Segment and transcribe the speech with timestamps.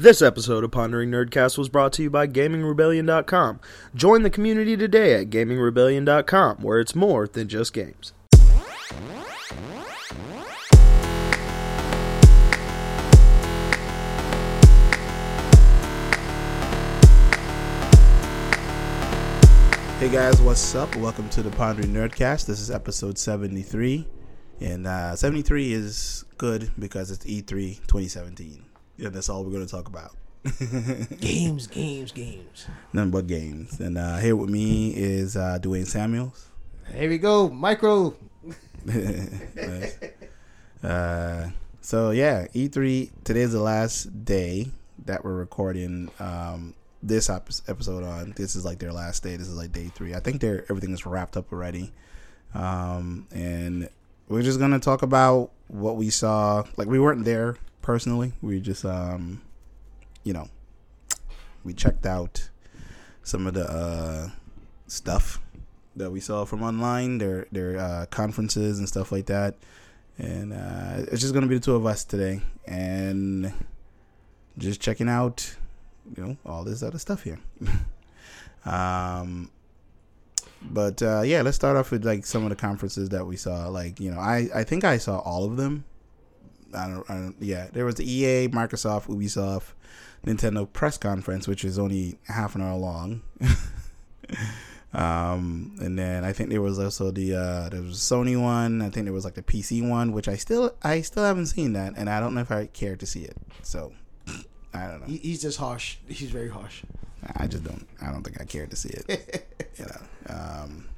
[0.00, 3.58] This episode of Pondering Nerdcast was brought to you by GamingRebellion.com.
[3.96, 8.12] Join the community today at GamingRebellion.com, where it's more than just games.
[19.98, 20.94] Hey guys, what's up?
[20.94, 22.46] Welcome to the Pondering Nerdcast.
[22.46, 24.06] This is episode 73.
[24.60, 28.67] And uh, 73 is good because it's E E3 2017.
[28.98, 30.16] Yeah, that's all we're going to talk about.
[31.20, 32.66] games, games, games.
[32.92, 33.78] None but games.
[33.78, 36.48] And uh, here with me is uh, Dwayne Samuels.
[36.92, 38.14] Here we go, micro.
[40.80, 41.50] Uh,
[41.80, 44.70] so yeah, E3 today's the last day
[45.06, 46.72] that we're recording um,
[47.02, 48.32] this ep- episode on.
[48.36, 49.36] This is like their last day.
[49.36, 50.14] This is like day three.
[50.14, 51.92] I think they're everything is wrapped up already,
[52.54, 53.88] um, and
[54.28, 56.62] we're just gonna talk about what we saw.
[56.76, 57.56] Like we weren't there
[57.88, 58.34] personally.
[58.42, 59.40] We just um,
[60.22, 60.50] you know,
[61.64, 62.50] we checked out
[63.22, 64.28] some of the uh,
[64.88, 65.40] stuff
[65.96, 69.54] that we saw from online, their their uh, conferences and stuff like that.
[70.18, 73.54] And uh, it's just gonna be the two of us today, and
[74.58, 75.56] just checking out,
[76.14, 77.38] you know, all this other stuff here.
[78.66, 79.50] um,
[80.60, 83.68] but uh, yeah, let's start off with like some of the conferences that we saw.
[83.68, 85.86] Like you know, I I think I saw all of them.
[86.74, 89.72] I don't, I don't yeah, there was the EA, Microsoft, Ubisoft,
[90.24, 93.22] Nintendo press conference, which is only half an hour long.
[94.92, 98.82] um, and then I think there was also the uh, there was a Sony one.
[98.82, 101.72] I think there was like the PC one, which I still I still haven't seen
[101.74, 103.36] that, and I don't know if I care to see it.
[103.62, 103.92] So
[104.74, 105.06] I don't know.
[105.06, 105.96] He, he's just harsh.
[106.08, 106.82] He's very harsh.
[107.36, 107.86] I just don't.
[108.00, 109.46] I don't think I care to see it.
[109.78, 110.34] you know.
[110.34, 110.88] Um,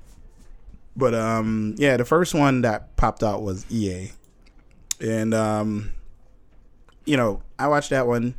[0.96, 4.10] but um, yeah, the first one that popped out was EA,
[5.00, 5.92] and um,
[7.04, 8.34] you know, I watched that one,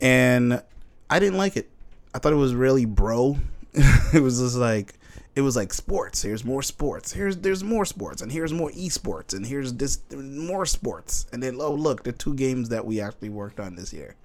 [0.00, 0.62] and
[1.08, 1.68] I didn't like it.
[2.14, 3.38] I thought it was really bro.
[3.72, 4.94] it was just like
[5.34, 6.22] it was like sports.
[6.22, 7.12] Here's more sports.
[7.12, 11.56] Here's there's more sports, and here's more esports, and here's this more sports, and then
[11.60, 14.16] oh look, the two games that we actually worked on this year.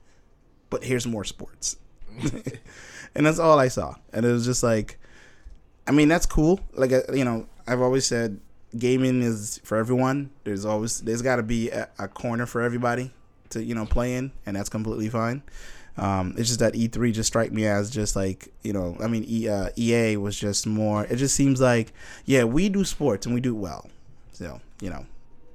[0.70, 1.78] But here's more sports,
[3.16, 3.96] and that's all I saw.
[4.12, 4.98] And it was just like,
[5.88, 6.60] I mean, that's cool.
[6.74, 8.40] Like uh, you know, I've always said
[8.78, 10.32] gaming is for everyone.
[10.44, 13.12] There's always there's got to be a, a corner for everybody
[13.50, 15.44] to you know play in, and that's completely fine.
[15.98, 19.26] Um, it's just that E3 just strike me as just like you know, I mean,
[19.28, 21.06] e, uh, EA was just more.
[21.06, 21.94] It just seems like
[22.26, 23.90] yeah, we do sports and we do well.
[24.34, 25.06] So you know,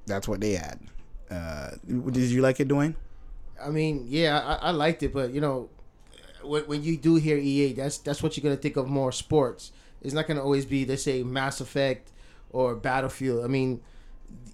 [0.06, 0.80] that's what they had.
[1.30, 2.94] Uh, did you like it, Dwayne?
[3.62, 5.68] I mean, yeah, I, I liked it, but you know,
[6.42, 9.72] when, when you do hear EA, that's that's what you're gonna think of more sports.
[10.00, 12.10] It's not gonna always be, let's say, Mass Effect
[12.50, 13.44] or Battlefield.
[13.44, 13.80] I mean,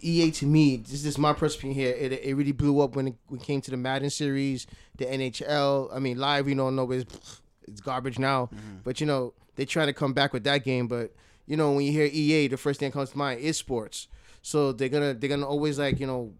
[0.00, 1.94] EA to me, this is my opinion here.
[1.94, 5.06] It, it really blew up when it, when it came to the Madden series, the
[5.06, 5.94] NHL.
[5.94, 8.46] I mean, live, you know, no, it's it's garbage now.
[8.46, 8.76] Mm-hmm.
[8.84, 10.86] But you know, they try to come back with that game.
[10.86, 11.12] But
[11.46, 14.08] you know, when you hear EA, the first thing that comes to mind is sports.
[14.42, 16.32] So they're gonna they're gonna always like you know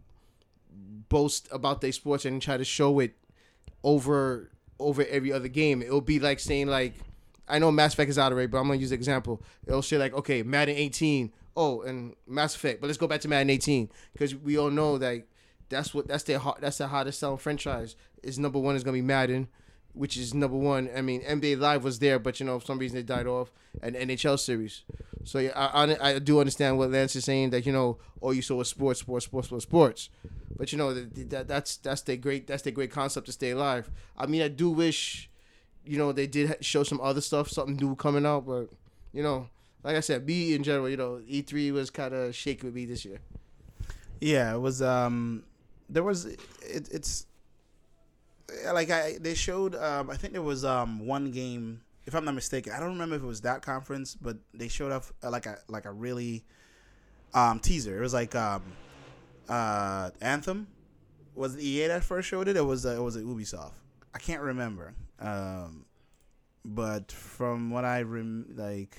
[1.09, 3.15] boast about their sports and try to show it
[3.83, 5.83] over over every other game.
[5.83, 6.95] It'll be like saying like
[7.49, 9.43] I know Mass Effect is out already, but I'm gonna use an example.
[9.67, 11.33] It'll say like, okay, Madden 18.
[11.57, 12.81] Oh, and Mass Effect.
[12.81, 15.27] But let's go back to Madden 18 because we all know that
[15.69, 17.97] that's what that's their that's the hottest selling franchise.
[18.23, 19.49] Is number one is gonna be Madden,
[19.93, 20.91] which is number one.
[20.95, 23.51] I mean, NBA Live was there, but you know, for some reason they died off,
[23.83, 24.83] and NHL series.
[25.25, 28.33] So yeah, I, I, I do understand what Lance is saying that you know, all
[28.33, 30.11] you saw was sports, sports, sports, sports, sports.
[30.57, 33.51] But you know that, that that's that's the great that's the great concept to stay
[33.51, 33.91] alive.
[34.17, 35.29] I mean, I do wish,
[35.85, 38.47] you know, they did show some other stuff, something new coming out.
[38.47, 38.69] But
[39.13, 39.49] you know,
[39.83, 42.75] like I said, me in general, you know, E three was kind of shaky with
[42.75, 43.19] me this year.
[44.21, 44.83] Yeah, it was.
[44.83, 45.45] Um,
[45.89, 46.25] there was.
[46.27, 46.41] It,
[46.91, 47.27] it's
[48.73, 49.75] like I they showed.
[49.75, 51.83] Um, I think there was um one game.
[52.07, 54.93] If I'm not mistaken, I don't remember if it was that conference, but they showed
[54.93, 56.45] off uh, like a like a really
[57.35, 57.97] um teaser.
[57.97, 58.63] It was like um
[59.49, 60.69] uh Anthem.
[61.35, 62.57] Was it EA that first showed it?
[62.57, 63.73] It was uh, it was it Ubisoft?
[64.15, 64.95] I can't remember.
[65.21, 65.85] Um,
[66.65, 68.99] but from what I rem like,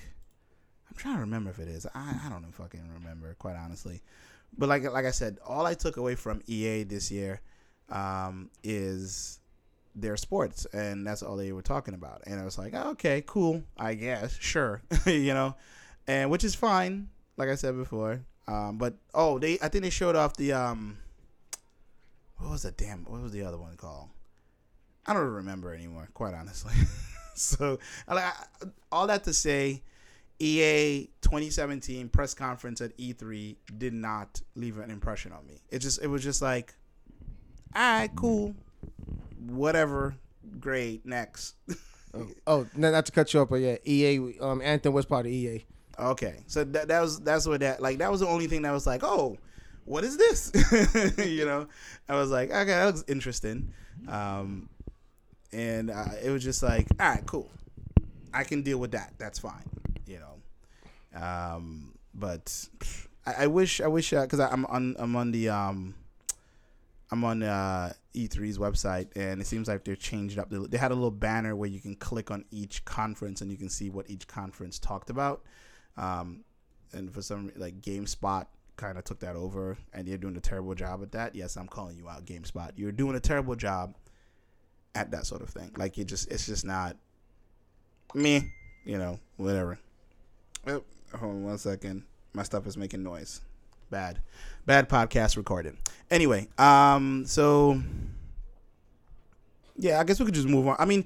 [0.98, 1.86] trying to remember if it is.
[1.94, 4.02] I I don't fucking remember quite honestly.
[4.56, 7.40] But like like I said, all I took away from EA this year
[7.90, 9.40] um, is
[9.94, 12.22] their sports, and that's all they were talking about.
[12.26, 15.54] And I was like, okay, cool, I guess, sure, you know,
[16.06, 17.08] and which is fine.
[17.36, 20.98] Like I said before, um, but oh, they I think they showed off the um,
[22.38, 24.08] what was the damn what was the other one called?
[25.06, 26.74] I don't remember anymore, quite honestly.
[27.34, 27.78] so,
[28.08, 28.24] like
[28.90, 29.82] all that to say,
[30.40, 35.60] EA 2017 press conference at E3 did not leave an impression on me.
[35.70, 36.74] It just it was just like,
[37.74, 38.54] all right, cool.
[39.46, 40.14] whatever.
[40.60, 41.04] Great.
[41.04, 41.56] Next.
[42.46, 44.38] Oh, no, not to cut you off, but yeah, EA.
[44.40, 45.64] Um, Anthem was part of EA.
[45.98, 48.70] Okay, so that that was that's what that like that was the only thing that
[48.70, 49.36] was like, oh,
[49.84, 50.52] what is this?
[51.18, 51.66] you know,
[52.08, 53.72] I was like, okay, that looks interesting,
[54.06, 54.68] um,
[55.52, 57.50] and uh, it was just like, all right, cool,
[58.32, 59.14] I can deal with that.
[59.18, 59.64] That's fine.
[61.20, 62.68] Um, but
[63.26, 65.94] I, I wish I wish because I'm on I'm on the um
[67.10, 70.50] I'm on uh, E3's website, and it seems like they're changed up.
[70.50, 73.56] They they had a little banner where you can click on each conference, and you
[73.56, 75.42] can see what each conference talked about.
[75.96, 76.44] Um,
[76.92, 80.74] and for some like GameSpot kind of took that over, and they're doing a terrible
[80.74, 81.34] job at that.
[81.34, 82.72] Yes, I'm calling you out, GameSpot.
[82.76, 83.94] You're doing a terrible job
[84.94, 85.72] at that sort of thing.
[85.76, 86.96] Like it just, it's just not
[88.14, 88.52] me.
[88.84, 89.78] You know, whatever.
[91.14, 92.04] Hold on one second.
[92.32, 93.40] My stuff is making noise.
[93.90, 94.20] Bad,
[94.66, 95.76] bad podcast recorded.
[96.10, 97.80] Anyway, um, so
[99.76, 100.76] yeah, I guess we could just move on.
[100.78, 101.04] I mean,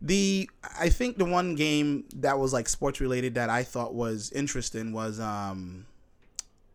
[0.00, 4.30] the I think the one game that was like sports related that I thought was
[4.32, 5.86] interesting was um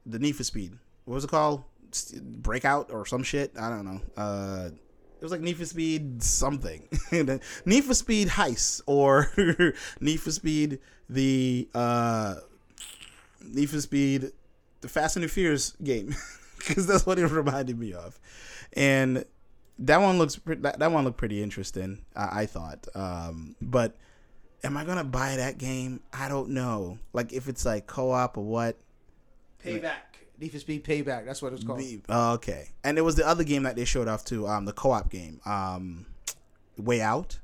[0.06, 0.74] the Need for Speed.
[1.06, 1.64] What was it called?
[2.22, 3.54] Breakout or some shit?
[3.60, 4.02] I don't know.
[4.18, 4.70] Uh
[5.22, 6.88] it was like Need for Speed something.
[7.66, 9.32] Need for Speed Heist or
[10.02, 12.36] Need for Speed the uh
[13.40, 14.32] Need for Speed
[14.82, 16.16] the Fast and the Furious game
[16.58, 18.20] because that's what it reminded me of.
[18.74, 19.24] And
[19.78, 22.04] that one looks that, that one looked pretty interesting.
[22.16, 23.96] I, I thought, um, but
[24.64, 26.00] am I gonna buy that game?
[26.12, 26.98] I don't know.
[27.14, 28.76] Like if it's like co-op or what.
[29.64, 30.11] Payback.
[30.42, 31.26] Need for Speed Payback.
[31.26, 31.80] That's what it's called.
[31.80, 34.48] Be- oh, okay, and it was the other game that they showed off too.
[34.48, 35.40] Um, the co-op game.
[35.46, 36.06] Um,
[36.78, 37.40] Way Out.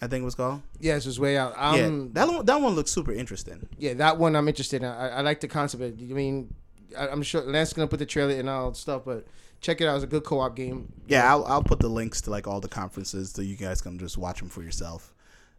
[0.00, 0.62] I think it was called.
[0.80, 1.54] Yeah, it's just way out.
[1.56, 2.44] Um, yeah, that one.
[2.44, 3.68] That one looks super interesting.
[3.78, 4.88] yeah, that one I'm interested in.
[4.88, 5.80] I, I like the concept.
[5.80, 6.10] Of it.
[6.10, 6.52] I mean,
[6.98, 9.28] I, I'm sure Lance gonna put the trailer and all stuff, but
[9.60, 9.94] check it out.
[9.94, 10.92] It's a good co-op game.
[11.06, 13.96] Yeah, I'll, I'll put the links to like all the conferences so you guys can
[13.96, 15.14] just watch them for yourself.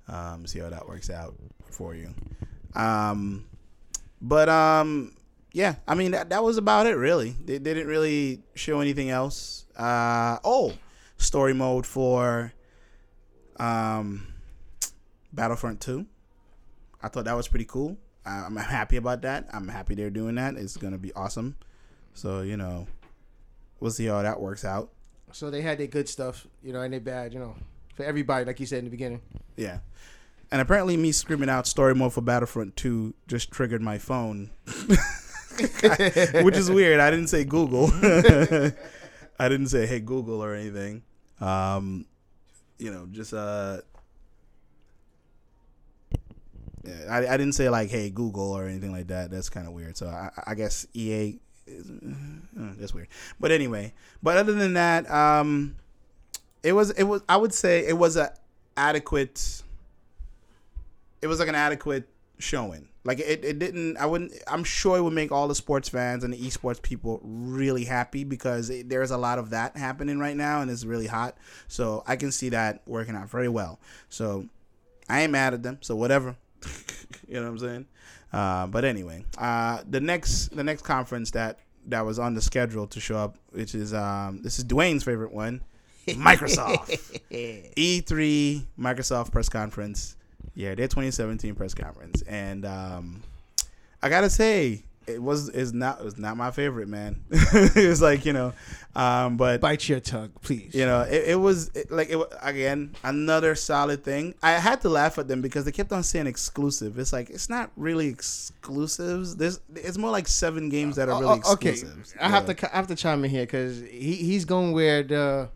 [0.09, 1.35] Um, see how that works out
[1.71, 2.13] for you.
[2.75, 3.45] Um,
[4.21, 5.15] but um,
[5.53, 7.35] yeah, I mean that that was about it really.
[7.45, 9.65] They, didn't really show anything else.
[9.77, 10.73] Uh, oh,
[11.17, 12.51] story mode for
[13.57, 14.27] um,
[15.31, 16.07] Battlefront Two.
[17.01, 17.97] I thought that was pretty cool.
[18.25, 19.47] I- I'm happy about that.
[19.53, 20.55] I'm happy they're doing that.
[20.55, 21.55] It's gonna be awesome.
[22.15, 22.87] So you know,
[23.79, 24.89] we'll see how that works out.
[25.33, 27.55] So they had their good stuff, you know, and their bad, you know,
[27.95, 29.21] for everybody, like you said in the beginning.
[29.55, 29.79] Yeah.
[30.51, 34.51] And apparently, me screaming out story mode for Battlefront 2 just triggered my phone,
[36.43, 36.99] which is weird.
[36.99, 37.91] I didn't say Google.
[39.39, 41.03] I didn't say, hey, Google or anything.
[41.41, 42.05] Um,
[42.77, 43.81] you know, just, uh,
[47.09, 49.31] I, I didn't say like, hey, Google or anything like that.
[49.31, 49.97] That's kind of weird.
[49.97, 53.07] So I, I guess EA, is, uh, that's weird.
[53.39, 55.75] But anyway, but other than that, um,
[56.61, 58.33] it was, it was, I would say it was a
[58.75, 59.63] adequate
[61.23, 62.89] it was like an adequate showing.
[63.05, 63.97] Like it, it didn't.
[63.97, 64.33] I wouldn't.
[64.47, 68.23] I'm sure it would make all the sports fans and the esports people really happy
[68.23, 71.37] because it, there's a lot of that happening right now and it's really hot.
[71.67, 73.79] So I can see that working out very well.
[74.09, 74.47] So
[75.09, 75.79] I ain't mad at them.
[75.81, 76.37] So whatever.
[77.27, 77.85] you know what I'm saying?
[78.31, 82.87] Uh, but anyway, uh, the next the next conference that that was on the schedule
[82.87, 85.61] to show up, which is um, this is Dwayne's favorite one,
[86.07, 86.87] Microsoft
[87.31, 90.15] E3 Microsoft press conference.
[90.55, 93.23] Yeah, their 2017 press conference, and um,
[94.01, 97.23] I gotta say, it was is not it was not my favorite, man.
[97.31, 98.53] it was like you know,
[98.95, 100.75] um, but Bite your tongue, please.
[100.75, 104.35] you know, it, it was it, like it again another solid thing.
[104.43, 106.99] I had to laugh at them because they kept on saying exclusive.
[106.99, 109.35] It's like it's not really exclusives.
[109.35, 112.13] There's it's more like seven games that are really Oh, oh, okay, exclusives.
[112.21, 112.53] I have Yeah.
[112.53, 115.49] to I have to chime in here because he, he's going where the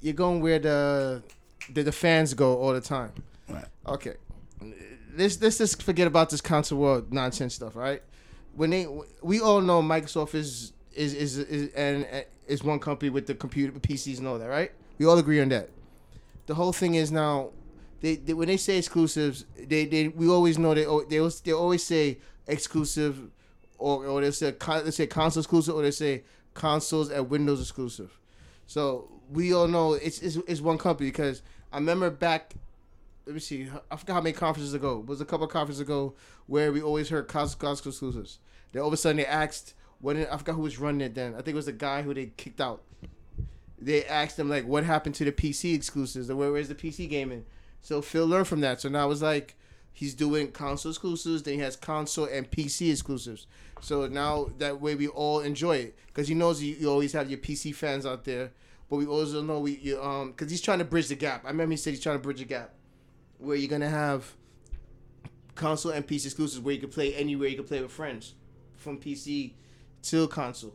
[0.00, 1.22] you're going where the,
[1.72, 3.10] the the fans go all the time.
[3.54, 3.64] Right.
[3.86, 4.14] Okay,
[5.16, 8.02] let's let's just forget about this console world nonsense stuff, right?
[8.54, 8.86] When they
[9.22, 12.06] we all know Microsoft is is is, is and
[12.46, 14.72] is one company with the computer PCs and all that, right?
[14.98, 15.70] We all agree on that.
[16.46, 17.50] The whole thing is now,
[18.00, 21.84] they, they when they say exclusives, they, they we always know they they they always
[21.84, 23.30] say exclusive,
[23.78, 24.54] or or they say
[24.84, 28.18] they say console exclusive, or they say consoles and Windows exclusive.
[28.66, 31.42] So we all know it's it's, it's one company because
[31.72, 32.54] I remember back.
[33.26, 33.68] Let me see.
[33.90, 35.00] I forgot how many conferences ago.
[35.00, 36.14] It was a couple of conferences ago
[36.46, 38.38] where we always heard console, console exclusives.
[38.72, 41.34] Then all of a sudden they asked when I forgot who was running it then.
[41.34, 42.82] I think it was the guy who they kicked out.
[43.78, 46.32] They asked him like, "What happened to the PC exclusives?
[46.32, 47.44] Where, where's the PC gaming?"
[47.80, 48.80] So Phil learned from that.
[48.80, 49.56] So now it's like
[49.92, 51.42] he's doing console exclusives.
[51.42, 53.46] Then he has console and PC exclusives.
[53.80, 57.28] So now that way we all enjoy it because he knows you, you always have
[57.28, 58.52] your PC fans out there,
[58.88, 61.44] but we also know we you, um because he's trying to bridge the gap.
[61.44, 62.72] I remember he said he's trying to bridge the gap,
[63.42, 64.34] where you're gonna have
[65.54, 68.34] console and PC exclusives where you can play anywhere you can play with friends,
[68.76, 69.54] from PC
[70.02, 70.74] till console,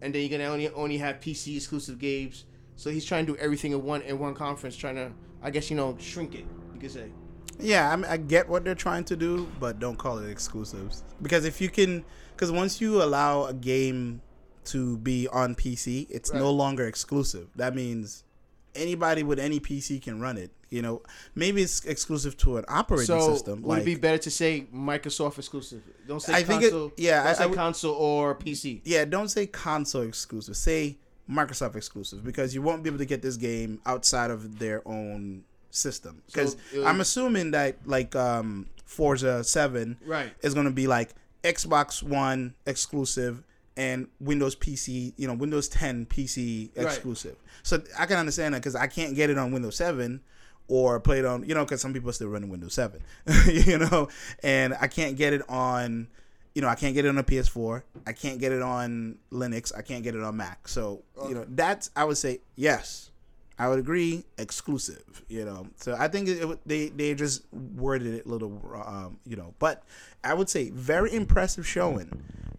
[0.00, 2.44] and then you're gonna only only have PC exclusive games.
[2.76, 5.70] So he's trying to do everything in one in one conference, trying to I guess
[5.70, 6.46] you know shrink it.
[6.74, 7.10] You could say.
[7.58, 11.04] Yeah, I, mean, I get what they're trying to do, but don't call it exclusives.
[11.20, 12.04] Because if you can,
[12.34, 14.22] because once you allow a game
[14.64, 17.48] to be on PC, it's no longer exclusive.
[17.56, 18.24] That means
[18.74, 20.50] anybody with any PC can run it.
[20.70, 21.02] You know,
[21.34, 23.60] maybe it's exclusive to an operating So system.
[23.62, 25.82] would like, it be better to say Microsoft exclusive?
[26.08, 26.92] Don't say I think it- console.
[26.96, 28.80] yeah, I- say I would- console or PC.
[28.84, 30.56] yeah, don't say console exclusive.
[30.56, 30.96] Say
[31.30, 35.44] Microsoft exclusive because you won't be able to get this game outside of their own
[35.70, 36.22] system.
[36.26, 40.32] Because So, it'll- I'm assuming that like um, Forza Seven Right.
[40.42, 41.10] is going to be like
[41.44, 43.42] Xbox One exclusive
[43.76, 46.86] and Windows PC, you know, Windows 10 PC Right.
[46.86, 47.36] exclusive.
[47.62, 50.20] So I can understand that because I can't get it on Windows 7
[50.68, 53.00] or play it on, you know, because some people are still running Windows 7,
[53.46, 54.08] you know,
[54.42, 56.08] and I can't get it on,
[56.54, 57.82] you know, I can't get it on a PS4.
[58.06, 59.72] I can't get it on Linux.
[59.76, 60.68] I can't get it on Mac.
[60.68, 63.10] So, you know, that's, I would say, yes.
[63.58, 65.22] I would agree, exclusive.
[65.28, 69.18] You know, so I think it, it, they they just worded it a little, um,
[69.26, 69.54] you know.
[69.58, 69.82] But
[70.24, 72.10] I would say very impressive showing.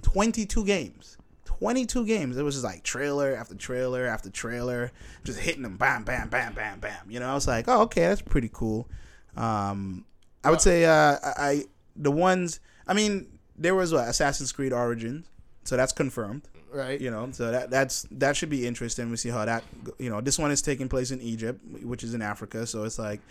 [0.02, 2.38] Twenty two games, twenty two games.
[2.38, 4.92] It was just like trailer after trailer after trailer,
[5.24, 7.10] just hitting them, bam, bam, bam, bam, bam.
[7.10, 8.88] You know, I was like, oh, okay, that's pretty cool.
[9.36, 10.06] Um,
[10.44, 11.64] I would say, uh, I,
[11.96, 12.60] the ones.
[12.86, 15.26] I mean, there was what, Assassin's Creed Origins,
[15.64, 17.00] so that's confirmed Right.
[17.00, 19.64] you know so that that's that should be interesting we see how that
[20.00, 22.98] you know this one is taking place in egypt which is in africa so it's
[22.98, 23.22] like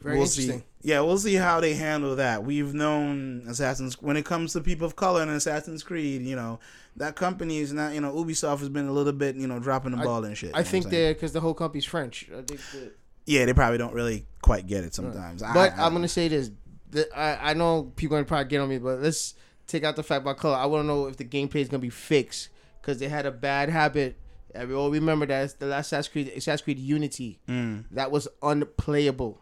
[0.00, 4.24] Very we'll see yeah we'll see how they handle that we've known assassins when it
[4.24, 6.58] comes to people of color in assassin's creed you know
[6.96, 9.92] that company is not you know ubisoft has been a little bit you know dropping
[9.92, 12.30] the I- ball and shit I think they're because the whole company's French.
[12.32, 15.84] I think that, yeah they probably don't really quite get it sometimes I- but I,
[15.84, 16.50] I'm gonna say this.
[16.90, 19.34] The, I I know people are gonna probably get on me, but let's
[19.66, 20.56] take out the fact about color.
[20.56, 22.48] I want to know if the gameplay is gonna be fixed
[22.86, 24.16] because they had a bad habit.
[24.54, 27.84] We all remember that it's the last Assassin's Creed, Assassin's Creed Unity, Mm.
[27.90, 29.38] that was unplayable.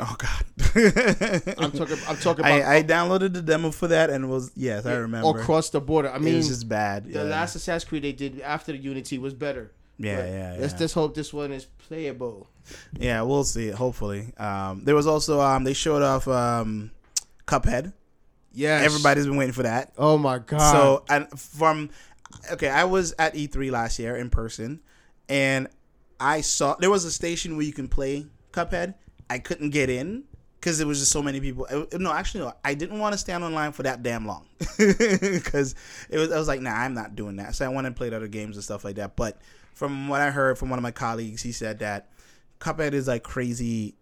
[0.00, 0.44] oh god
[1.58, 1.96] I'm talking.
[2.08, 5.40] I'm talking about I, I downloaded the demo for that and was yes i remember
[5.40, 6.08] across the border.
[6.08, 7.22] I mean, mean, it was just bad the yeah.
[7.22, 9.72] last Assassin's Creed they did after the Unity was better.
[9.98, 10.78] yeah But yeah Let's yeah.
[10.78, 12.48] just hope this one is playable.
[12.98, 13.70] Yeah, we'll see.
[13.70, 16.90] Hopefully, um, there was also um, they showed off um,
[17.46, 17.92] Cuphead.
[18.52, 18.84] Yes.
[18.84, 19.92] Everybody's been waiting for that.
[19.98, 20.72] Oh my god.
[20.72, 21.90] So and from
[22.52, 24.80] okay, I was at E3 last year in person,
[25.28, 25.68] and
[26.20, 28.94] I saw there was a station where you can play Cuphead.
[29.30, 30.24] I couldn't get in
[30.60, 31.66] because there was just so many people.
[31.92, 34.46] No, actually, no, I didn't want to stand online for that damn long
[34.78, 35.74] because
[36.10, 36.32] it was.
[36.32, 37.54] I was like, nah, I'm not doing that.
[37.54, 39.16] So I went and played other games and stuff like that.
[39.16, 39.38] But
[39.74, 42.10] from what I heard from one of my colleagues, he said that
[42.60, 43.94] Cuphead is like crazy,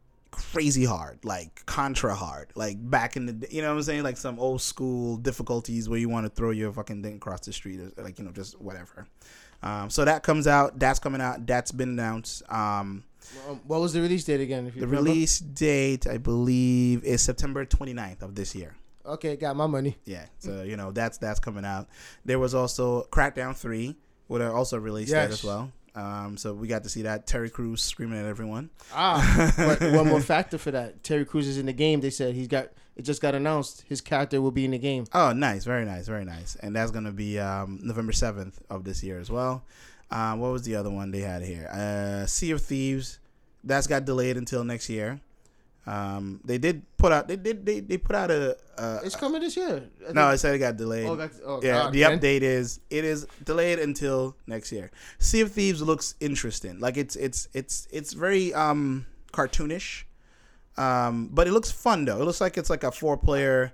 [0.52, 4.16] crazy hard, like Contra hard, like back in the, you know what I'm saying, like
[4.16, 7.80] some old school difficulties where you want to throw your fucking thing across the street,
[7.80, 9.06] or like you know, just whatever.
[9.62, 10.78] Um, so that comes out.
[10.78, 11.46] That's coming out.
[11.46, 12.42] That's been announced.
[12.50, 13.04] Um,
[13.48, 14.66] Um, what was the release date again?
[14.66, 15.10] If you the remember?
[15.10, 18.76] release date, I believe, is September 29th of this year.
[19.04, 19.96] Okay, got my money.
[20.04, 21.88] Yeah, so you know that's that's coming out.
[22.24, 23.96] There was also Crackdown Three,
[24.28, 25.72] would I also released that as well.
[25.96, 28.70] Um, so we got to see that Terry Crews screaming at everyone.
[28.94, 31.02] Ah, but one more factor for that.
[31.02, 32.00] Terry Crews is in the game.
[32.00, 32.68] They said he's got.
[32.94, 33.84] It just got announced.
[33.88, 35.04] His character will be in the game.
[35.12, 36.56] Oh, nice, very nice, very nice.
[36.56, 39.64] And that's gonna be um, November seventh of this year as well.
[40.10, 41.66] Um, what was the other one they had here?
[41.68, 43.18] Uh, sea of Thieves.
[43.64, 45.20] That's got delayed until next year.
[45.86, 47.28] Um, they did put out.
[47.28, 47.64] They did.
[47.64, 48.56] They, they put out a.
[48.76, 49.88] a It's coming this year.
[50.08, 51.06] I no, I said it got delayed.
[51.06, 52.18] Oh, that's, oh yeah, God, the man.
[52.18, 54.90] update is it is delayed until next year.
[55.18, 56.80] Sea of Thieves looks interesting.
[56.80, 60.04] Like it's it's it's it's very um cartoonish.
[60.76, 62.20] Um, but it looks fun though.
[62.20, 63.72] It looks like it's like a four player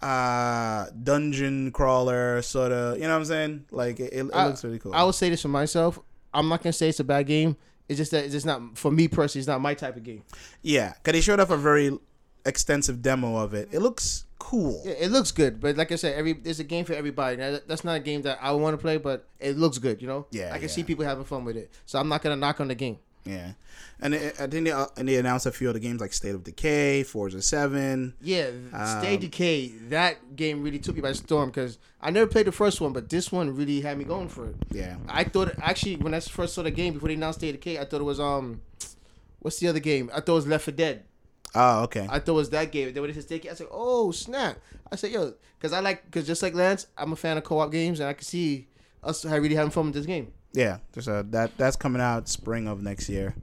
[0.00, 4.46] uh dungeon crawler sort of you know what i'm saying like it, it, it I-
[4.46, 5.98] looks really cool I will say this for myself.
[6.32, 7.56] I'm not gonna say it's a bad game.
[7.88, 9.40] It's just that it's just not for me personally.
[9.40, 10.22] It's not my type of game.
[10.62, 11.98] yeah because they showed off a very
[12.44, 16.14] extensive demo of it it looks cool Yeah, it looks good, but like I said,
[16.16, 17.36] every there's a game for everybody.
[17.36, 20.00] Now, that's not a game that I want to play, but it looks good.
[20.00, 20.26] You know.
[20.30, 20.68] Yeah, I can yeah.
[20.68, 22.98] see people having fun with it, so I'm not gonna knock on the game.
[23.28, 23.52] Yeah
[24.00, 26.34] and it, i think they, uh, and they announced a few other games like state
[26.34, 29.68] of decay forza 7 Yeah, Um, Decay.
[29.90, 33.08] That game really took me by storm because I never played the first one, but
[33.08, 34.56] this one really had me going for it.
[34.70, 37.60] yeah I thought actually when I first saw the game before they announced State of
[37.60, 38.60] Decay, I thought it was um,
[39.40, 40.10] what's the other game?
[40.14, 40.96] I thought it was Left 4 Dead.
[41.54, 42.92] oh okay I thought it was that game.
[42.92, 44.58] Then when it said State, Decay, I said, oh snap!
[44.92, 47.70] I said, yo, because I like because just like Lance, I'm a fan of co-op
[47.72, 48.68] games, and I can see
[49.02, 50.32] us really having fun with this game.
[50.58, 53.36] Yeah, there's a that that's coming out spring of next year.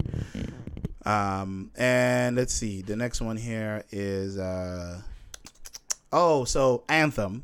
[1.05, 4.99] Um, and let's see, the next one here is uh,
[6.11, 7.43] oh, so Anthem.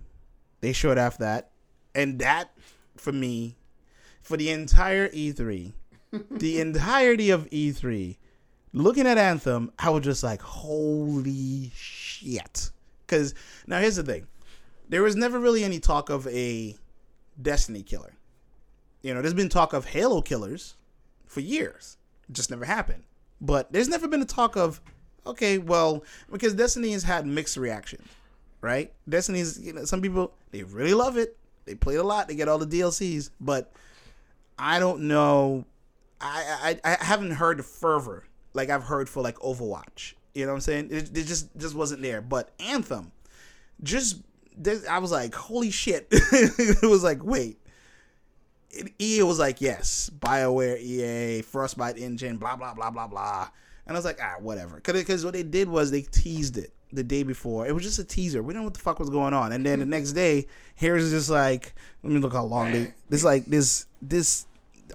[0.60, 1.52] They showed off that,
[1.96, 2.52] and that
[2.98, 3.56] for me,
[4.22, 5.72] for the entire E3,
[6.32, 8.18] the entirety of E3,
[8.74, 12.72] looking at Anthem, I was just like, holy shit.
[13.08, 13.34] Because
[13.68, 14.28] now here's the thing
[14.90, 16.76] there was never really any talk of a
[17.42, 18.12] Destiny killer.
[19.02, 20.76] You know, there's been talk of Halo killers
[21.26, 21.98] for years.
[22.30, 23.04] It just never happened.
[23.40, 24.80] But there's never been a talk of,
[25.26, 28.08] okay, well, because Destiny has had mixed reactions,
[28.62, 28.94] right?
[29.10, 31.38] Destiny's, you know, some people, they really love it.
[31.66, 32.28] They play it a lot.
[32.28, 33.32] They get all the DLCs.
[33.40, 33.72] But
[34.60, 35.66] I don't know.
[36.20, 40.14] I, I, I haven't heard the fervor like I've heard for like Overwatch.
[40.34, 40.90] You know what I'm saying?
[40.92, 42.22] It, it just just wasn't there.
[42.22, 43.12] But Anthem,
[43.84, 44.22] just
[44.90, 46.08] I was like, holy shit!
[46.12, 47.58] it was like, wait.
[49.00, 53.50] EA was like, yes, Bioware, EA, Frostbite Engine, blah blah blah blah blah,
[53.86, 54.82] and I was like, ah, whatever.
[54.84, 57.68] Because what they did was they teased it the day before.
[57.68, 58.42] It was just a teaser.
[58.42, 61.10] We didn't know what the fuck was going on, and then the next day, here's
[61.10, 61.74] just like,
[62.04, 62.94] let me look how long they.
[63.10, 64.46] This like this this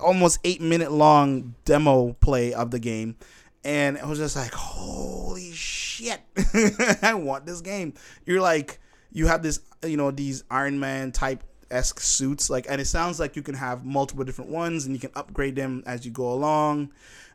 [0.00, 3.16] almost eight minute long demo play of the game
[3.64, 6.20] and it was just like holy shit
[7.02, 7.92] i want this game
[8.24, 8.78] you're like
[9.12, 13.18] you have this you know these iron man type esque suits like and it sounds
[13.18, 16.32] like you can have multiple different ones and you can upgrade them as you go
[16.32, 16.90] along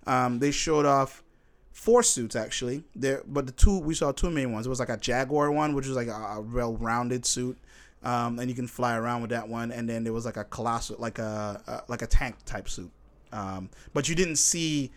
[0.08, 1.24] um, they showed off
[1.72, 4.90] four suits actually there but the two we saw two main ones it was like
[4.90, 7.58] a jaguar one which was like a, well-rounded suit
[8.04, 9.72] um, and you can fly around with that one.
[9.72, 12.92] And then there was like a colossal, like a, a like a tank type suit,
[13.32, 14.92] um, but you didn't see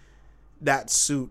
[0.63, 1.31] that suit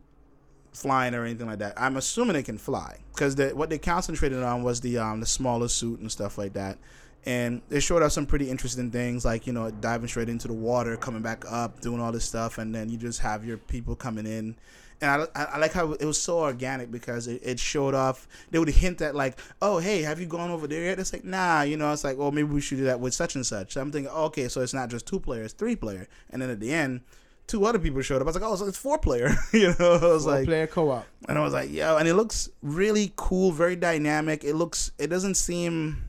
[0.72, 1.74] flying or anything like that.
[1.78, 5.68] I'm assuming it can fly because what they concentrated on was the um, the smaller
[5.68, 6.78] suit and stuff like that.
[7.26, 10.54] And they showed us some pretty interesting things, like you know diving straight into the
[10.54, 13.96] water, coming back up, doing all this stuff, and then you just have your people
[13.96, 14.56] coming in
[15.04, 18.28] and I, I, like how it was so organic because it, it, showed off.
[18.52, 21.00] They would hint at like, oh hey, have you gone over there yet?
[21.00, 21.92] It's like nah, you know.
[21.92, 23.74] It's like, well, maybe we should do that with such and such.
[23.74, 26.50] So I'm thinking, oh, okay, so it's not just two players, three player, and then
[26.50, 27.02] at the end,
[27.48, 28.24] two other people showed up.
[28.24, 29.36] I was like, oh, so it's four player.
[29.54, 32.14] you know, I was four like player co-op, and I was like, yo, and it
[32.14, 34.44] looks really cool, very dynamic.
[34.44, 36.08] It looks, it doesn't seem.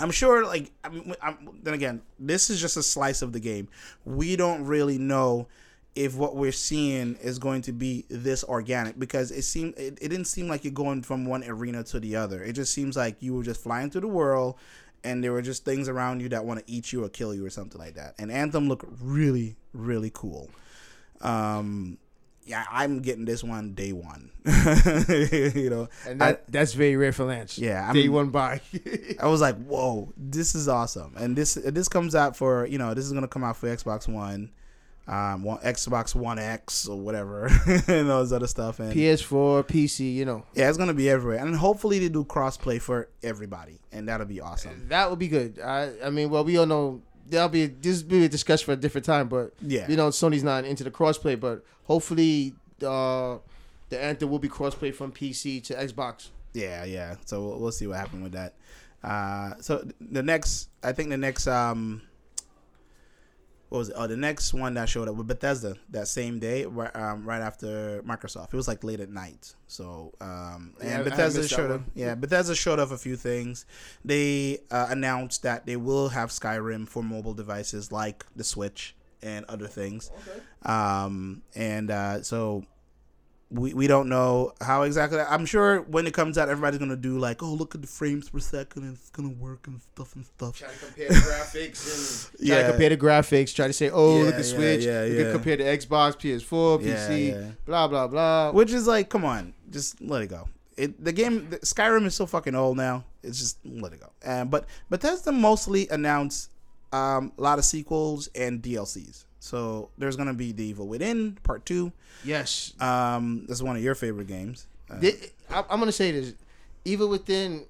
[0.00, 3.40] I'm sure, like, I mean, I'm, then again, this is just a slice of the
[3.40, 3.68] game.
[4.04, 5.46] We don't really know
[5.94, 10.08] if what we're seeing is going to be this organic because it seemed it, it
[10.08, 12.42] didn't seem like you're going from one arena to the other.
[12.42, 14.56] It just seems like you were just flying through the world
[15.02, 17.44] and there were just things around you that want to eat you or kill you
[17.44, 18.14] or something like that.
[18.18, 20.50] And Anthem looked really, really cool.
[21.20, 21.98] Um,
[22.44, 24.30] yeah, I'm getting this one day one.
[24.44, 27.58] you know, and that, I, that's very rare for Lance.
[27.58, 28.60] Yeah, I'm, day one buy.
[29.20, 31.14] I was like, whoa, this is awesome.
[31.16, 34.08] And this this comes out for you know this is gonna come out for Xbox
[34.08, 34.50] One
[35.10, 38.78] um, one, Xbox One X or whatever, and those other stuff.
[38.78, 40.44] And PS4, PC, you know.
[40.54, 44.40] Yeah, it's gonna be everywhere, and hopefully they do crossplay for everybody, and that'll be
[44.40, 44.86] awesome.
[44.88, 45.58] That would be good.
[45.58, 48.72] I, I mean, well, we all know that'll be this will be a discussion for
[48.72, 53.38] a different time, but yeah, you know, Sony's not into the crossplay, but hopefully, uh,
[53.88, 56.28] the Anthem will be crossplay from PC to Xbox.
[56.52, 57.16] Yeah, yeah.
[57.24, 58.54] So we'll, we'll see what happens with that.
[59.02, 62.02] Uh, so the next, I think the next um
[63.70, 63.94] what was it?
[63.96, 67.40] Oh, the next one that showed up with Bethesda that same day, right, um, right
[67.40, 68.52] after Microsoft.
[68.52, 69.54] It was like late at night.
[69.68, 71.82] So, um, and yeah, Bethesda showed up.
[71.94, 73.66] Yeah, Bethesda showed off a few things.
[74.04, 79.44] They uh, announced that they will have Skyrim for mobile devices like the Switch and
[79.48, 80.10] other things.
[80.28, 80.40] Okay.
[80.64, 82.64] Um, and uh, so
[83.50, 85.18] we, we don't know how exactly.
[85.18, 88.30] I'm sure when it comes out, everybody's gonna do like, oh, look at the frames
[88.30, 90.58] per second, and it's gonna work and stuff and stuff.
[90.58, 93.54] Try to compare the graphics and try to compare the graphics.
[93.54, 94.84] Try to say, oh, yeah, look at Switch.
[94.84, 98.52] Yeah, yeah, can compare the Xbox, PS4, PC, blah blah blah.
[98.52, 100.48] Which is like, come on, just let it go.
[100.76, 103.04] It the game the, Skyrim is so fucking old now.
[103.22, 104.10] It's just let it go.
[104.24, 106.52] And but Bethesda mostly announced
[106.92, 109.24] um, a lot of sequels and DLCs.
[109.40, 111.92] So there's gonna be The Evil Within Part Two.
[112.24, 112.74] Yes.
[112.78, 114.66] Um, this is one of your favorite games.
[114.88, 116.34] Uh, the, I, I'm gonna say this:
[116.84, 117.64] Evil Within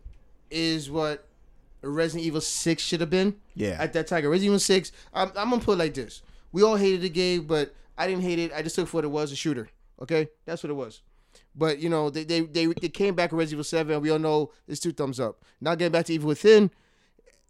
[0.51, 1.25] is what
[1.81, 3.37] Resident Evil Six should have been.
[3.55, 3.77] Yeah.
[3.79, 4.91] At that time, Resident Evil Six.
[5.15, 8.23] I'm, I'm gonna put it like this: We all hated the game, but I didn't
[8.23, 8.53] hate it.
[8.53, 9.69] I just took for what it was—a shooter.
[10.03, 11.03] Okay, that's what it was.
[11.55, 14.01] But you know, they they they, they came back with Resident Evil Seven.
[14.01, 15.45] We all know it's two thumbs up.
[15.61, 16.73] Now getting back to Evil Within,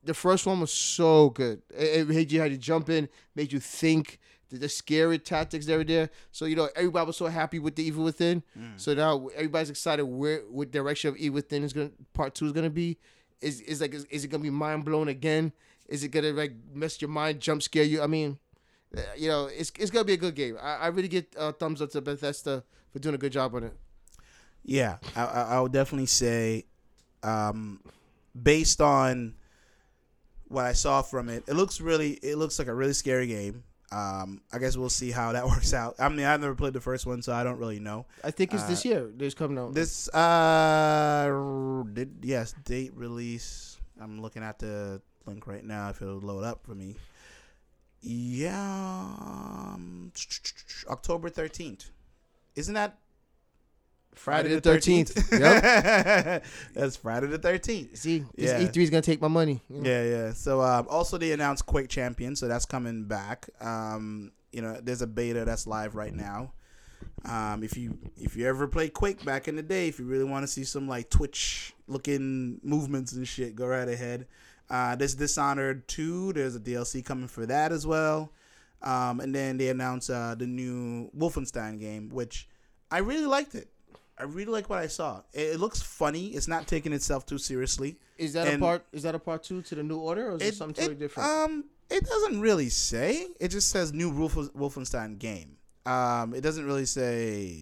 [0.03, 1.63] the first one was so good.
[1.71, 4.19] It, it made you had to jump in, made you think.
[4.49, 6.11] The, the scary tactics that were there.
[6.33, 8.43] So you know everybody was so happy with the Evil Within.
[8.59, 8.81] Mm.
[8.81, 12.53] So now everybody's excited where what direction of Evil Within is gonna part two is
[12.53, 12.99] gonna be.
[13.41, 15.53] Is is like is, is it gonna be mind blown again?
[15.89, 18.03] Is it gonna like mess your mind, jump scare you?
[18.03, 18.39] I mean,
[18.97, 20.57] Uh, You know, it's it's gonna be a good game.
[20.61, 23.63] I, I really get uh, thumbs up to Bethesda for doing a good job on
[23.63, 23.73] it.
[24.65, 26.67] Yeah, I, I, I would definitely say,
[27.23, 27.81] um,
[28.35, 29.35] based on
[30.51, 33.63] what I saw from it, it looks really, it looks like a really scary game.
[33.93, 35.95] Um, I guess we'll see how that works out.
[35.99, 38.07] I mean, I've never played the first one, so I don't really know.
[38.23, 39.11] I think it's Uh, this year.
[39.17, 39.75] There's coming out.
[39.75, 43.79] This, uh, did yes, date release.
[44.01, 45.89] I'm looking at the link right now.
[45.91, 46.97] If it'll load up for me.
[48.03, 48.57] Yeah,
[49.21, 50.13] um,
[50.89, 51.91] October thirteenth.
[52.57, 52.99] Isn't that
[54.15, 55.39] Friday the 13th.
[55.41, 56.45] yep.
[56.75, 57.97] That's Friday the 13th.
[57.97, 58.69] See, this Yeah.
[58.69, 59.63] E3 is gonna take my money.
[59.69, 59.91] you know?
[59.91, 60.33] Yeah, yeah.
[60.33, 63.49] So um, also they announced Quake Champion, so that's coming back.
[63.61, 66.53] Um, you know, there's a beta that's live right now.
[67.25, 70.25] Um, if you if you ever played Quake back in the day, if you really
[70.25, 74.27] want to see some like Twitch looking movements and shit, go right ahead.
[74.69, 76.33] Uh, there's Dishonored 2.
[76.35, 78.33] There's a DLC coming for that as well.
[78.83, 82.49] Um, and then they announced uh, the new Wolfenstein game, which
[82.91, 83.69] I really liked it.
[84.21, 85.23] I really like what I saw.
[85.33, 86.29] It, it looks funny.
[86.29, 87.97] It's not taking itself too seriously.
[88.19, 88.85] Is that a part?
[88.93, 90.97] Is that a part two to the new order, or is it, It, something totally
[90.97, 91.29] it, different?
[91.29, 93.29] Um, it doesn't really say.
[93.41, 95.57] It just says new Wolf- Wolfenstein game.
[95.87, 97.57] Um, it doesn't really say.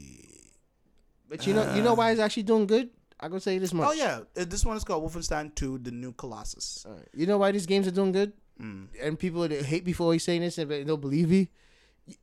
[1.28, 2.90] but you know, you know why it's actually doing good.
[3.20, 3.88] I gonna say this much.
[3.88, 6.84] Oh yeah, uh, this one is called Wolfenstein 2: The New Colossus.
[6.86, 7.08] All right.
[7.14, 8.32] You know why these games are doing good?
[8.60, 8.88] Mm.
[9.00, 11.48] And people that hate before he's saying this and they don't believe me.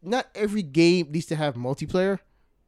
[0.02, 2.20] Not every game needs to have multiplayer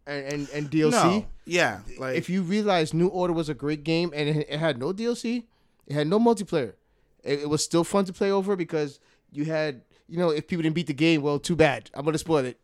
[0.07, 0.91] and and, and DLC.
[0.91, 4.59] No, yeah, like if you realize New Order was a great game and it, it
[4.59, 5.43] had no DLC,
[5.85, 6.73] it had no multiplayer.
[7.23, 8.99] It, it was still fun to play over because
[9.31, 11.89] you had, you know, if people didn't beat the game, well, too bad.
[11.93, 12.59] I'm gonna spoil it.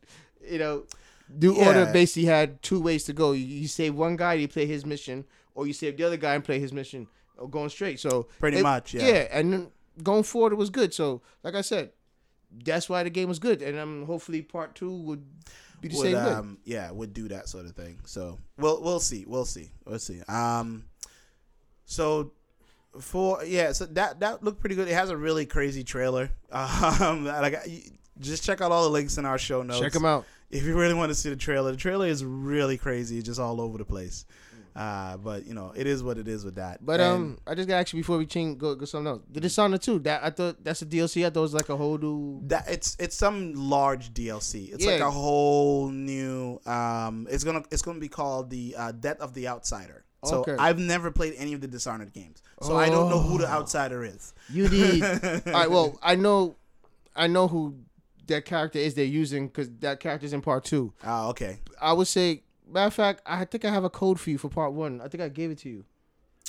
[0.49, 0.83] You know,
[1.29, 1.67] New Yeah.
[1.67, 3.31] Order basically had two ways to go.
[3.33, 5.25] You, you save one guy, you play his mission,
[5.55, 7.99] or you save the other guy and play his mission, or going straight.
[7.99, 9.07] So Pretty it- much, yeah.
[9.07, 10.93] Yeah, and going forward, it was good.
[10.93, 11.91] So, like I said,
[12.63, 15.23] that's why the game was good, and um, hopefully part two would
[15.91, 17.99] the would, same um, yeah, would do that sort of thing.
[18.05, 20.21] So we'll we'll see, we'll see, we'll see.
[20.27, 20.85] Um,
[21.85, 22.31] so
[22.99, 24.87] for yeah, so that that looked pretty good.
[24.87, 26.31] It has a really crazy trailer.
[26.53, 27.55] Um, like
[28.19, 29.79] just check out all the links in our show notes.
[29.79, 30.25] Check them out.
[30.51, 31.71] if you really want to see the trailer.
[31.71, 34.25] The trailer is really crazy, just all over the place.
[34.75, 36.83] Uh, but you know, it is what it is with that.
[36.83, 39.21] But And um, I just got actually before we change go go something else.
[39.31, 41.25] The Dishonored two that I thought that's a DLC.
[41.25, 42.41] I thought it was like a whole new.
[42.47, 44.73] that it's it's some large DLC.
[44.73, 46.59] It's like a whole new.
[46.65, 50.05] Um, it's gonna it's gonna be called the uh, Death of the Outsider.
[50.25, 50.55] So Okay.
[50.57, 53.57] I've never played any of the Dishonored games, so I don't know who the Oh.
[53.59, 54.33] outsider is.
[54.49, 55.03] You need.
[55.03, 55.69] all right.
[55.69, 56.55] Well, I know,
[57.15, 57.75] I know who
[58.27, 60.93] that character is they're using because that character's in part two.
[61.03, 61.59] Oh, okay.
[61.81, 64.49] I would say, matter of fact, I think I have a code for you for
[64.49, 65.01] part one.
[65.01, 65.85] I think I gave it to you.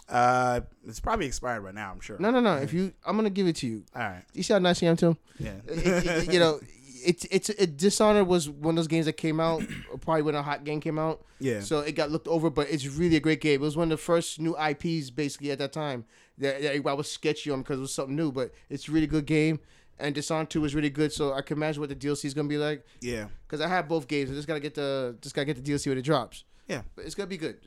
[0.09, 1.91] Uh, it's probably expired right now.
[1.91, 2.19] I'm sure.
[2.19, 2.57] No, no, no.
[2.57, 3.85] If you, I'm gonna give it to you.
[3.97, 4.23] All right.
[4.35, 5.17] You see how nice I am to him?
[5.39, 5.53] Yeah.
[5.69, 6.61] It- it- you know,
[7.07, 9.63] it's it's it, Dishonored was one of those games that came out
[10.03, 11.23] probably when a hot game came out.
[11.41, 11.61] Yeah.
[11.61, 13.55] So it got looked over, but it's really a great game.
[13.55, 16.05] It was one of the first new IPs basically at that time
[16.39, 19.07] that, that everybody was sketchy on because it was something new, but it's a really
[19.07, 19.61] good game.
[19.99, 22.49] And Dishonored 2 was really good, so I can imagine what the DLC is gonna
[22.49, 22.85] be like.
[23.01, 23.27] yeah.
[23.47, 25.87] Because I have both games, I just gotta get the just gotta get the DLC
[25.89, 26.45] when it drops.
[26.69, 26.83] Yeah.
[26.97, 27.59] But it's gonna be good.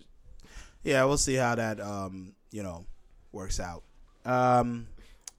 [0.84, 2.86] yeah, we'll see how that um you know
[3.32, 3.84] works out.
[4.26, 4.88] Um,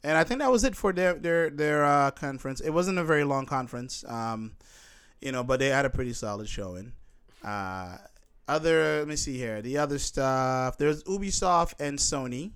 [0.03, 2.61] and I think that was it for their their their uh, conference.
[2.61, 4.53] It wasn't a very long conference, um,
[5.21, 6.93] you know, but they had a pretty solid showing.
[7.45, 7.99] Uh,
[8.47, 9.61] other let me see here.
[9.61, 12.53] The other stuff there's Ubisoft and Sony.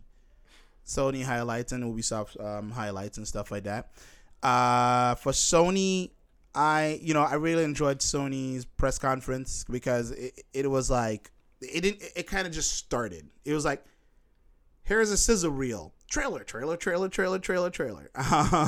[0.87, 3.91] Sony highlights and Ubisoft um, highlights and stuff like that.
[4.43, 6.11] Uh, for Sony,
[6.55, 11.81] I you know I really enjoyed Sony's press conference because it, it was like it
[11.83, 13.29] didn't it kind of just started.
[13.45, 13.85] It was like
[14.83, 18.11] here's a sizzle reel trailer trailer trailer trailer trailer trailer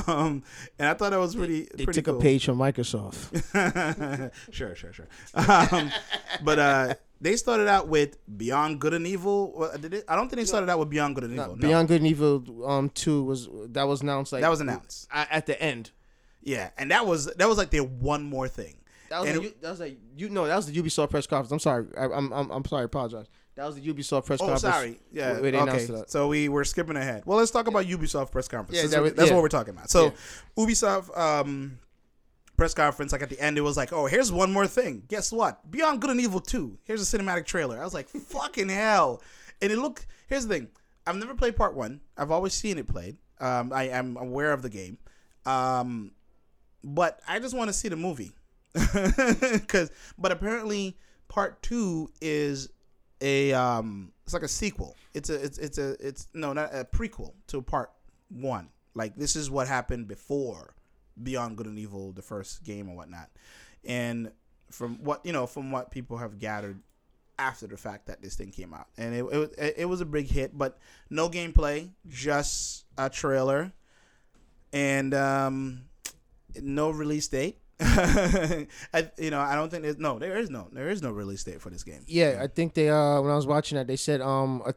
[0.07, 0.41] um
[0.79, 2.17] and i thought that was pretty They pretty took cool.
[2.17, 4.31] a page from Microsoft.
[4.51, 5.91] sure sure sure um,
[6.43, 10.05] but uh they started out with beyond good and evil Well, did it?
[10.07, 11.67] i don't think they started out with beyond good and evil no.
[11.67, 15.27] Beyond Good and Evil um two was that was announced like that was announced at,
[15.31, 15.91] at the end.
[16.41, 18.75] yeah and that was that was like their one more thing
[19.09, 21.27] That was And a, it- that was a you no that was the Ubisoft press
[21.27, 21.51] conference.
[21.51, 23.27] I'm sorry, I, I'm I'm I'm sorry, I apologize.
[23.55, 24.61] That was the Ubisoft press Oh, conference.
[24.61, 24.99] sorry.
[25.13, 25.39] Yeah.
[25.39, 25.85] where they okay.
[25.85, 26.11] that.
[26.11, 27.23] So we were skipping ahead.
[27.25, 28.75] Well, let's talk about Ubisoft press conference.
[28.75, 29.35] Yeah, Since that we- was- that's yeah.
[29.35, 29.89] what we're talking about.
[29.89, 30.11] So,
[30.57, 31.79] Ubisoft um,
[32.57, 33.11] press conference.
[33.11, 35.03] Like at the end, it was like, "Oh, here's one more thing.
[35.07, 35.69] Guess what?
[35.69, 36.77] Beyond Good and Evil Two.
[36.83, 39.21] Here's a cinematic trailer." I was like, "Fucking hell!"
[39.61, 40.07] And it looked.
[40.27, 40.67] Here's the thing.
[41.07, 42.01] I've never played part one.
[42.17, 43.17] I've always seen it played.
[43.39, 44.97] Um, I am aware of the game.
[45.45, 46.11] Um,
[46.83, 48.31] but I just want to see the movie.
[49.67, 52.69] Cause, but apparently, part two is
[53.21, 54.95] a um, it's like a sequel.
[55.13, 57.91] It's a it's it's a it's no not a prequel to part
[58.29, 58.69] one.
[58.93, 60.74] Like this is what happened before
[61.21, 63.29] Beyond Good and Evil, the first game or whatnot.
[63.83, 64.31] And
[64.71, 66.79] from what you know, from what people have gathered
[67.37, 69.25] after the fact that this thing came out, and it
[69.57, 70.77] it, it was a big hit, but
[71.09, 73.73] no gameplay, just a trailer,
[74.73, 75.81] and um,
[76.61, 77.59] no release date.
[77.79, 78.67] I,
[79.17, 81.59] you know, I don't think there's no, there is no, there is no release date
[81.59, 82.05] for this game.
[82.07, 84.73] Yeah, I think they uh when I was watching that they said um a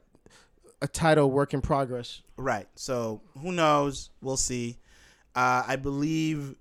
[0.80, 2.22] a title work in progress.
[2.36, 2.68] Right.
[2.74, 4.10] So who knows?
[4.20, 4.78] We'll see.
[5.38, 6.56] Uh, I believe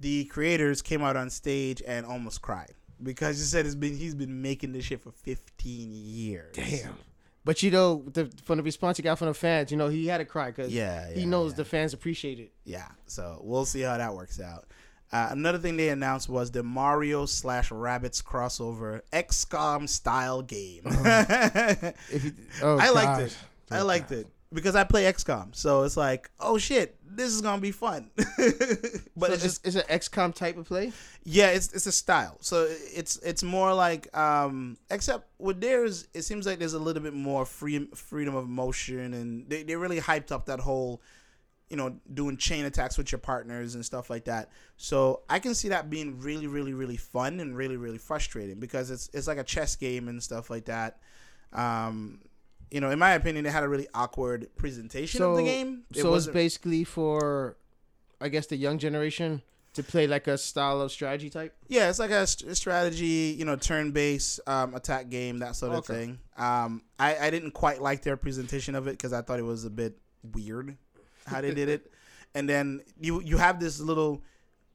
[0.00, 4.14] the creators came out on stage and almost cried because he said it's been he's
[4.14, 6.54] been making this shit for 15 years.
[6.54, 6.94] Damn.
[7.44, 10.06] But you know, the, from the response he got from the fans, you know, he
[10.06, 11.56] had to cry because Yeah, he yeah, knows yeah.
[11.56, 12.52] the fans appreciate it.
[12.64, 12.88] Yeah.
[13.06, 14.68] So we'll see how that works out.
[15.12, 20.80] Uh, another thing they announced was the Mario slash Rabbids crossover XCOM style game.
[20.86, 22.32] If you,
[22.62, 23.36] oh, I liked it.
[23.70, 27.60] I liked it because I play XCOM, so it's like, oh shit, this is gonna
[27.60, 28.10] be fun.
[28.16, 28.26] but
[29.16, 30.92] But it's just it's, it's an XCOM type of play.
[31.24, 32.38] yeah, it's it's a style.
[32.40, 37.02] So it's it's more like um except with theirs, it seems like there's a little
[37.02, 41.02] bit more free freedom of motion, and they they really hyped up that whole.
[41.70, 44.50] You know, doing chain attacks with your partners and stuff like that.
[44.76, 48.90] So I can see that being really, really, really fun and really, really frustrating because
[48.90, 50.98] it's it's like a chess game and stuff like that.
[51.52, 52.20] Um,
[52.74, 55.84] you know, in my opinion, they had a really awkward presentation of the game.
[55.94, 57.56] It so it's basically for,
[58.20, 59.42] I guess, the young generation
[59.74, 61.54] to play like a style of strategy type.
[61.68, 65.78] Yeah, it's like a st- strategy, you know, turn-based um, attack game, that sort of
[65.88, 65.94] Okay.
[65.94, 66.18] thing.
[66.36, 69.64] Um, I, I didn't quite like their presentation of it because I thought it was
[69.64, 69.96] a bit
[70.32, 70.76] weird
[71.28, 71.90] how they did it.
[72.36, 74.20] And then you you have this little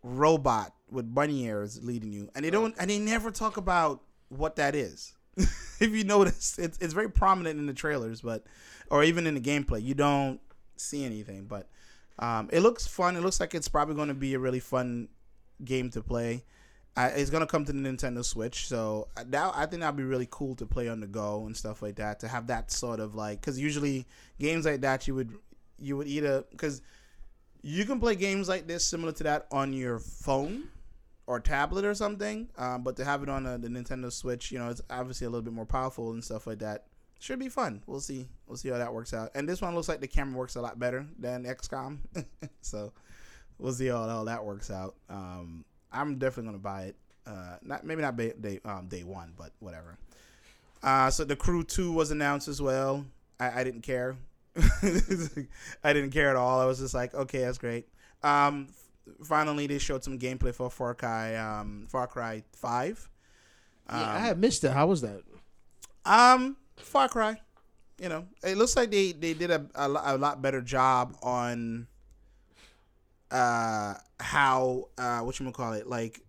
[0.01, 4.55] robot with bunny ears leading you, and they don't and they never talk about what
[4.55, 5.13] that is.
[5.37, 8.43] if you notice, it's it's very prominent in the trailers, but
[8.89, 10.39] or even in the gameplay, you don't
[10.75, 11.45] see anything.
[11.45, 11.69] But
[12.17, 13.15] um, it looks fun.
[13.15, 15.09] It looks like it's probably going to be a really fun
[15.63, 16.43] game to play.
[16.97, 20.03] Uh, it's gonna come to the Nintendo Switch, so uh, that I think that'd be
[20.03, 22.19] really cool to play on the go and stuff like that.
[22.21, 24.05] To have that sort of like, because usually
[24.39, 25.33] games like that you would
[25.77, 26.81] you would either because
[27.61, 30.63] you can play games like this similar to that on your phone
[31.29, 34.57] or tablet or something, um, but to have it on uh the Nintendo Switch, you
[34.57, 36.85] know, it's obviously a little bit more powerful and stuff like that.
[37.19, 37.83] Should be fun.
[37.85, 38.27] We'll see.
[38.47, 39.29] We'll see how that works out.
[39.35, 41.99] And this one looks like the camera works a lot better than XCOM,
[42.61, 42.93] so
[43.59, 44.95] we'll see how, how that works out.
[45.07, 46.95] Um, I'm definitely gonna buy it.
[47.27, 49.99] Uh, not maybe not day um, day one, but whatever.
[50.81, 53.05] Uh, so the Crew Two was announced as well.
[53.39, 54.15] I, I didn't care.
[54.57, 56.59] I didn't care at all.
[56.59, 57.87] I was just like, okay, that's great.
[58.23, 58.69] Um,
[59.23, 63.09] finally, they showed some gameplay for Far Cry, um, Far Cry Five.
[63.87, 64.71] Um, yeah, I had missed it.
[64.71, 65.23] How was that?
[66.05, 67.39] um, Far Cry.
[67.99, 71.87] You know, it looks like they they did a a, a lot better job on
[73.31, 76.19] uh how uh what you call it like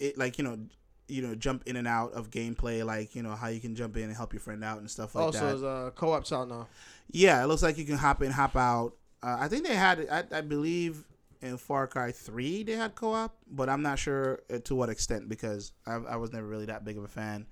[0.00, 0.58] it like you know
[1.06, 3.96] you know jump in and out of gameplay like you know how you can jump
[3.96, 5.54] in and help your friend out and stuff like also, that.
[5.54, 6.66] it's uh, co-ops out now.
[7.10, 8.92] Yeah, it looks like you can hop in, hop out.
[9.22, 11.04] Uh, I think they had, I, I believe,
[11.40, 15.28] in Far Cry Three they had co-op, but I'm not sure uh, to what extent
[15.28, 17.46] because I, I was never really that big of a fan.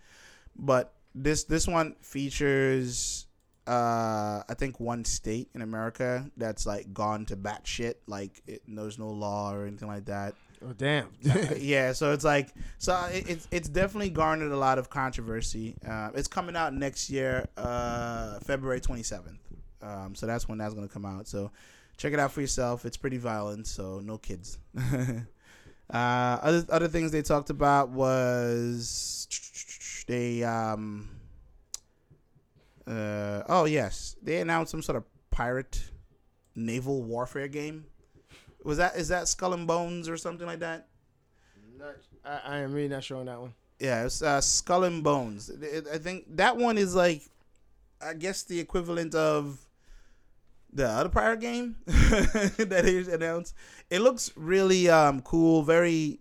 [0.56, 3.26] But this this one features,
[3.66, 8.98] uh, I think one state in America that's like gone to batshit, like it, there's
[8.98, 10.34] no law or anything like that.
[10.64, 11.08] Oh damn!
[11.58, 15.76] yeah, so it's like so it, it's it's definitely garnered a lot of controversy.
[15.86, 19.40] Uh, it's coming out next year, uh, February twenty seventh.
[19.82, 21.28] Um, so that's when that's gonna come out.
[21.28, 21.50] So
[21.96, 22.84] check it out for yourself.
[22.84, 24.58] It's pretty violent, so no kids.
[24.78, 25.22] uh,
[25.92, 29.28] other other things they talked about was
[30.06, 31.08] they um
[32.86, 35.90] uh oh yes they announced some sort of pirate
[36.54, 37.84] naval warfare game.
[38.64, 40.88] Was that is that Skull and Bones or something like that?
[41.78, 43.54] Not- I, I am really not sure on that one.
[43.78, 45.50] Yeah, it's uh, Skull and Bones.
[45.92, 47.22] I think that one is like,
[48.00, 49.65] I guess the equivalent of
[50.76, 53.54] the other pirate game that is announced.
[53.88, 55.62] It looks really um, cool.
[55.62, 56.20] Very,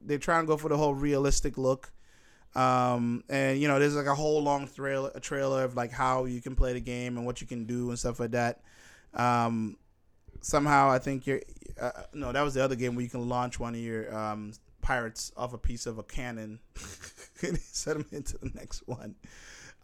[0.00, 1.92] they're trying to go for the whole realistic look.
[2.56, 6.24] Um, and you know, there's like a whole long trailer, a trailer of like how
[6.24, 8.62] you can play the game and what you can do and stuff like that.
[9.14, 9.76] Um,
[10.40, 11.40] somehow, I think you're.
[11.80, 14.52] Uh, no, that was the other game where you can launch one of your um,
[14.80, 16.58] pirates off a piece of a cannon
[17.42, 19.14] and set them into the next one.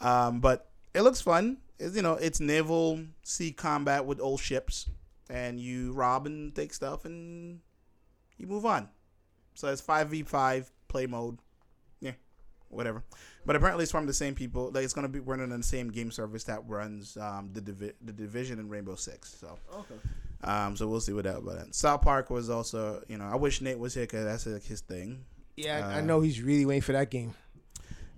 [0.00, 1.58] Um, but it looks fun.
[1.78, 4.88] It's, you know, it's naval sea combat with old ships,
[5.30, 7.60] and you rob and take stuff, and
[8.38, 8.88] you move on.
[9.54, 11.38] So it's five v five play mode.
[12.00, 12.12] Yeah,
[12.68, 13.02] whatever.
[13.44, 14.70] But apparently, it's from the same people.
[14.72, 17.92] Like it's gonna be running on the same game service that runs um, the Divi-
[18.00, 19.34] the Division and Rainbow Six.
[19.40, 19.94] So, Okay.
[20.44, 21.74] um, so we'll see what that about that.
[21.74, 24.80] South Park was also, you know, I wish Nate was here because that's like his
[24.80, 25.24] thing.
[25.56, 27.34] Yeah, I- I Uh, know he's really waiting for that game.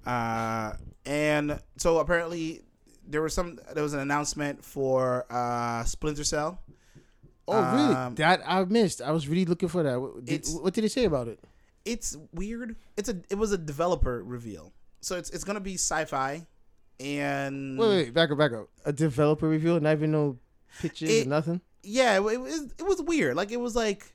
[0.06, 0.74] Uh,
[1.06, 2.62] and so apparently
[3.06, 6.60] there was some there was an announcement for uh, Splinter Cell.
[7.46, 7.94] Oh, really?
[7.94, 9.02] Um, that I missed.
[9.02, 10.00] I was really looking for that.
[10.00, 11.38] What did, what did they say about it?
[11.84, 12.76] It's weird.
[12.96, 16.46] It's a it was a developer reveal, so it's it's gonna be sci-fi,
[16.98, 18.68] and Wait, wait, back up, back up.
[18.86, 20.38] A developer reveal, not even no
[20.80, 21.60] pictures It- nothing.
[21.82, 23.36] yeah, it, it was it was weird.
[23.36, 24.14] Like it was like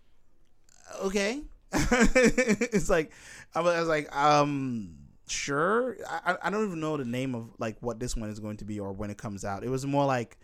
[1.04, 3.12] okay, it's like
[3.54, 4.96] I was, I was like um
[5.30, 5.98] sure.
[6.08, 8.66] I I- don't even know the name of like what this one is going to
[8.66, 9.64] be or when it comes out.
[9.64, 10.38] It was more like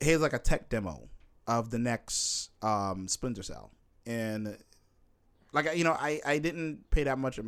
[0.00, 1.08] here's like a tech demo
[1.46, 3.70] of the next um Splinter Cell,
[4.06, 4.56] and
[5.52, 7.38] like you know I I didn't pay that much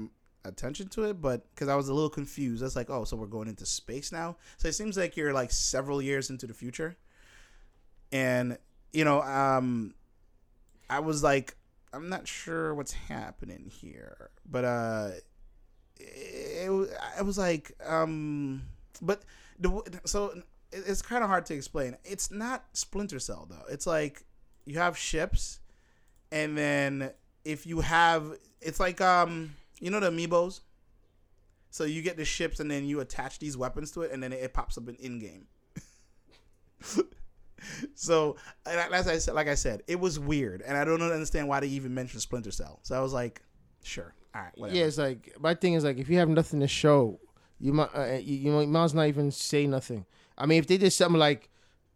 [0.45, 2.63] attention to it, but because I was a little confused.
[2.63, 4.37] I was like, oh, so we're going into space now.
[4.59, 6.97] So it seems like you're like several years into the future,
[8.13, 8.59] and
[8.93, 9.95] you know um
[10.89, 11.57] I was like,
[11.93, 15.11] I'm not sure what's happening here, but uh,
[15.99, 18.63] it, it, was like, um,
[19.03, 19.23] but
[19.59, 20.31] the so
[20.73, 21.97] it- it's kind of hard to explain.
[22.05, 23.65] It's not Splinter Cell though.
[23.71, 24.25] It's like
[24.65, 25.61] you have ships,
[26.33, 27.11] and then
[27.45, 30.61] if you have, it's like um, you know the amiibos.
[31.71, 34.33] So you get the ships, and then you attach these weapons to it, and then
[34.33, 35.47] it, it pops up in in game.
[37.95, 41.61] So, as I said, like I said, it was weird, and I don't understand why
[41.61, 42.79] they even mentioned Splinter Cell.
[42.83, 43.43] So I was like,
[43.83, 44.79] sure, all right, whatever.
[44.79, 47.19] Yeah, it's like my thing is like if you have nothing to show,
[47.59, 50.05] you might uh, you, you might as not even say nothing.
[50.39, 51.49] I mean, if they did something like,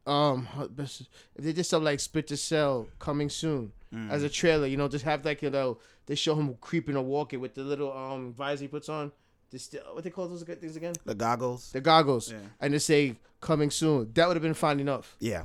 [0.06, 0.48] um,
[0.78, 1.08] if
[1.44, 4.08] they did something like Splinter Cell coming soon Mm.
[4.08, 7.02] as a trailer, you know, just have like you know they show him creeping or
[7.02, 9.10] walking with the little um visor he puts on.
[9.50, 10.94] This what they call those good things again?
[11.04, 11.72] the goggles.
[11.72, 12.38] The goggles, Yeah.
[12.60, 14.08] and just say coming soon.
[14.14, 15.16] That would have been fine enough.
[15.18, 15.42] Yeah,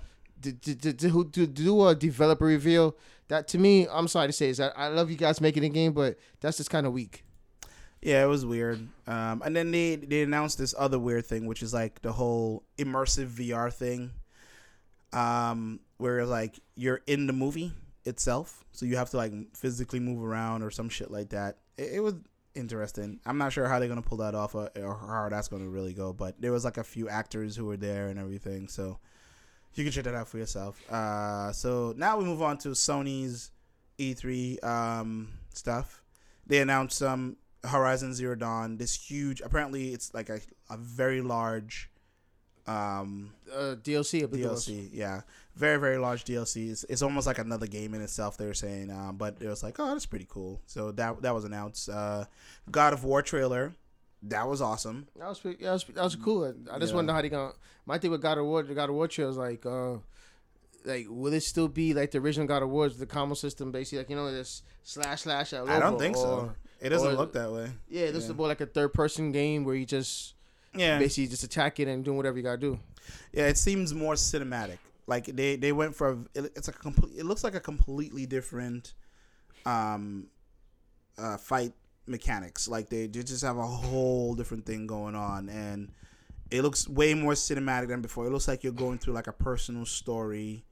[0.54, 2.96] to, to, to, to, do a developer reveal
[3.28, 5.70] that to me i'm sorry to say is that i love you guys making the
[5.70, 7.26] game but that's just kind of weak
[8.06, 8.88] yeah, it was weird.
[9.08, 12.64] Um, and then they they announced this other weird thing, which is like the whole
[12.78, 14.12] immersive VR thing,
[15.12, 17.74] um, where like you're in the movie
[18.06, 21.58] itself, so you have to like physically move around or some shit like that.
[21.80, 22.14] It, it was
[22.54, 23.20] interesting.
[23.26, 25.94] I'm not sure how they're gonna pull that off or, or how that's gonna really
[25.94, 29.00] go, but there was like a few actors who were there and everything, so
[29.78, 30.82] you can check that out for yourself.
[30.92, 33.52] Uh, so now we move on to Sony's
[34.00, 36.02] E3 um, stuff.
[36.48, 38.78] They announced some Horizon Zero Dawn.
[38.78, 41.90] This huge, apparently, it's like a, a very large
[42.68, 44.46] um, uh, dlc I believe.
[44.46, 44.90] DLC.
[44.92, 45.22] Yeah,
[45.56, 46.72] very very large DLC.
[46.72, 48.38] It's, it's almost like another game in itself.
[48.38, 50.62] They were saying, um, but it was like, oh, that's pretty cool.
[50.66, 51.90] So that that was announced.
[51.90, 52.26] Uh,
[52.72, 53.74] God of War trailer.
[54.30, 55.08] That was awesome.
[55.20, 56.96] that was pretty, that was that was cool i, I just Yeah.
[56.98, 57.54] wonder how they gonna
[57.86, 59.98] my thing with god of war the god of war trail is like uh
[60.86, 64.00] like will it still be like the original god of war the combo system basically
[64.00, 66.52] like you know this slash slash all I don't think so.
[66.82, 67.72] It doesn't or- look that way.
[67.88, 68.32] yeah this Yeah.
[68.32, 70.34] is more like a third person game where you just
[70.76, 72.80] Yeah, basically just attack it and doing whatever you gotta do
[73.32, 74.80] Yeah, it seems more cinematic.
[75.08, 77.14] Like they they went for it, it's a complete.
[77.16, 78.94] It looks like a completely different
[79.66, 80.28] um
[81.18, 81.74] uh fight
[82.08, 82.68] mechanics.
[82.68, 85.92] Like they, they just have a whole different thing going on, and
[86.52, 88.28] it looks way more cinematic than before.
[88.28, 90.64] It looks like you're going through like a personal story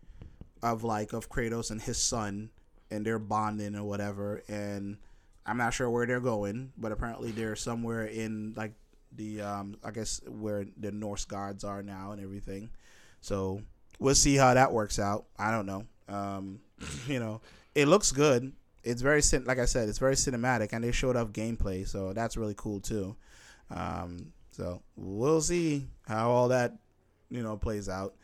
[0.62, 2.50] of like of Kratos and his son,
[2.92, 4.44] and they're bonding or whatever.
[4.48, 4.98] And
[5.46, 8.74] I'm not sure where they're going, but apparently they're somewhere in like
[9.16, 12.70] the um I guess where the Norse gods are now and everything.
[13.22, 13.62] So
[14.00, 15.26] we'll see how that works out.
[15.38, 15.86] I don't know.
[16.08, 16.60] Um,
[17.08, 17.42] you know,
[17.76, 18.54] it looks good.
[18.84, 22.36] It's very like I said, it's very cinematic, and they showed off gameplay, so that's
[22.38, 23.16] really cool too.
[23.70, 26.78] Um, so we'll see how all that
[27.30, 28.16] you know plays out.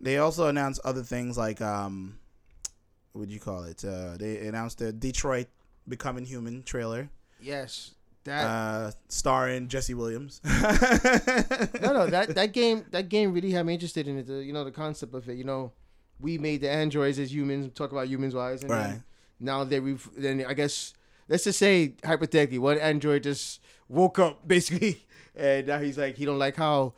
[0.00, 2.18] They also announced other things like um,
[3.12, 3.84] what do you call it?
[3.84, 5.46] Uh, they announced the Detroit
[5.88, 7.08] Becoming Human trailer,
[7.40, 7.94] yes
[8.24, 10.40] that uh, starring Jesse Williams.
[10.44, 14.26] no, no, that that game that game really had me interested in it.
[14.26, 15.34] The, you know, the concept of it.
[15.36, 15.72] You know,
[16.20, 17.72] we made the androids as humans.
[17.74, 18.82] Talk about humans wise, and Right.
[18.88, 19.04] then
[19.42, 20.94] now they ref- then I guess
[21.28, 25.04] let's just say hypothetically, one android just woke up basically,
[25.36, 26.94] and now he's like he don't like how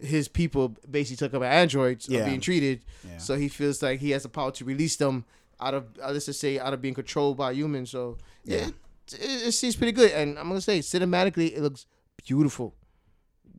[0.00, 2.20] his people basically took up androids Yeah.
[2.20, 2.84] are being treated.
[3.08, 3.16] Yeah.
[3.18, 5.24] So he feels like he has the power to release them
[5.58, 7.90] out of uh, let's just say out of being controlled by humans.
[7.90, 8.74] So yeah, it,
[9.14, 11.86] it, it seems pretty good, and I'm gonna say cinematically it looks
[12.26, 12.74] beautiful.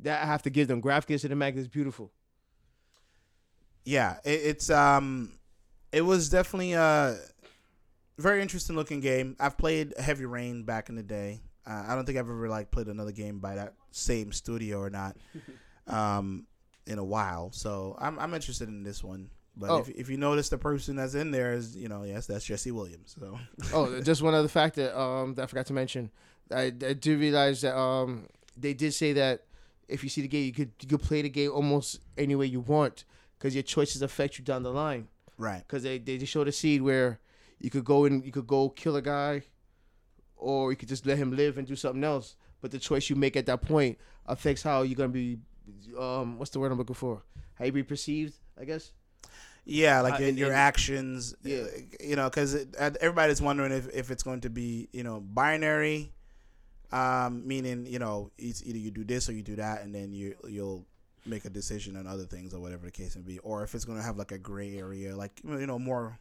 [0.03, 0.79] That I have to give them.
[0.79, 2.11] Graphically, cinematically is beautiful.
[3.83, 5.31] yeah, it, it's um,
[5.91, 7.17] it was definitely a
[8.17, 9.35] very interesting looking game.
[9.39, 11.41] I've played Heavy Rain back in the day.
[11.65, 14.89] Uh, I don't think I've ever like played another game by that same studio or
[14.89, 15.17] not
[15.87, 16.45] um,
[16.85, 17.51] in a while.
[17.51, 19.29] So I'm I'm interested in this one.
[19.55, 19.77] But Oh.
[19.79, 22.71] if if you notice the person that's in there is you know yes that's Jesse
[22.71, 23.15] Williams.
[23.19, 23.39] So
[23.73, 26.11] oh, just one other factor um, that I forgot to mention.
[26.51, 29.43] I, I do realize that um, they did say that
[29.89, 32.45] if you see the game, you could you could play the game almost any way
[32.45, 33.03] you want
[33.37, 35.07] because your choices affect you down the line.
[35.37, 35.59] right.
[35.67, 37.19] Because they they just showed a seed where
[37.59, 39.43] you could go and you could go kill a guy,
[40.35, 42.35] or you could just let him live and do something else.
[42.61, 45.39] But the choice you make at that point affects how you're gonna be.
[45.97, 47.23] Um, what's the word I'm looking for?
[47.55, 48.91] How you be perceived, I guess.
[49.65, 51.35] Yeah, like Uh, your, and- your and- actions.
[51.43, 51.59] Yeah.
[51.63, 51.67] uh,
[51.99, 56.13] you know, because everybody's wondering if, if it's going to be you know binary,
[56.91, 60.13] um, meaning you know it's either you do this or you do that, and then
[60.13, 60.85] you you'll
[61.25, 63.83] make a decision on other things or whatever the case may be, or if it's
[63.83, 66.17] going to have like a gray area, like you know more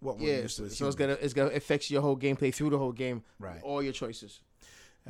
[0.00, 0.68] what we're Yeah, used to.
[0.70, 3.22] so, it's gonna it's gonna affect your whole gameplay through the whole game.
[3.38, 3.60] right.
[3.62, 4.40] All your choices.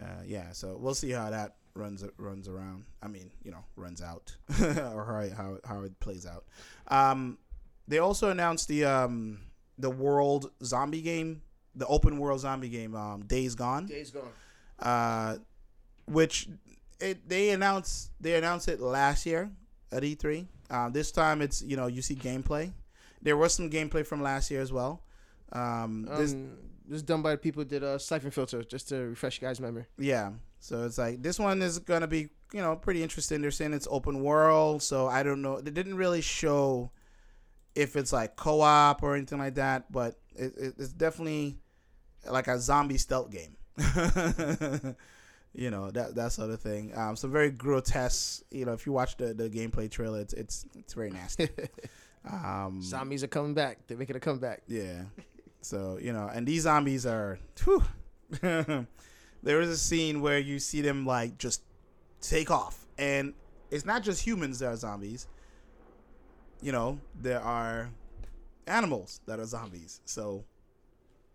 [0.01, 2.85] Uh, yeah, so we'll see how that runs runs around.
[3.03, 6.45] I mean, you know, runs out or how it, how it, how it plays out.
[6.89, 7.39] Um,
[7.89, 9.41] they also announced the um,
[9.79, 11.43] the world zombie game,
[11.75, 14.29] the open world zombie game, um, Days Gone, Days gone.
[14.81, 15.37] uh,
[16.07, 16.49] which
[17.01, 19.51] it they announced they announced it last year
[19.93, 20.47] at E3.
[20.69, 22.73] Uh, this time it's you know you see gameplay.
[23.27, 25.03] There was some gameplay from last year as well.
[25.51, 28.89] Um, this Um, this is done by the people who did a Syphon Filter, just
[28.91, 29.87] to refresh you guys' memory.
[29.99, 30.31] Yeah.
[30.61, 33.43] So it's like this one is gonna be you know pretty interesting.
[33.43, 35.61] They're saying it's open world, so I don't know.
[35.61, 36.93] They didn't really show
[37.75, 41.59] if it's like co-op or anything like that, but it, it, it's definitely
[42.31, 43.57] like a zombie stealth game.
[45.53, 46.97] you know that that sort of thing.
[46.97, 48.45] Um, some very grotesque.
[48.53, 51.49] You know, if you watch the, the gameplay trailer, it's it's it's very nasty.
[52.31, 53.79] Um, Zombies are coming back.
[53.87, 54.63] They're making a comeback.
[54.67, 55.03] yeah.
[55.61, 57.41] So, you know, and these zombies are
[58.41, 61.63] there is a scene where you see them like just
[62.21, 62.87] take off.
[62.99, 63.35] And
[63.71, 65.27] it's not just humans that are zombies.
[66.63, 67.91] You know, there are
[68.69, 70.01] animals that are zombies.
[70.05, 70.45] So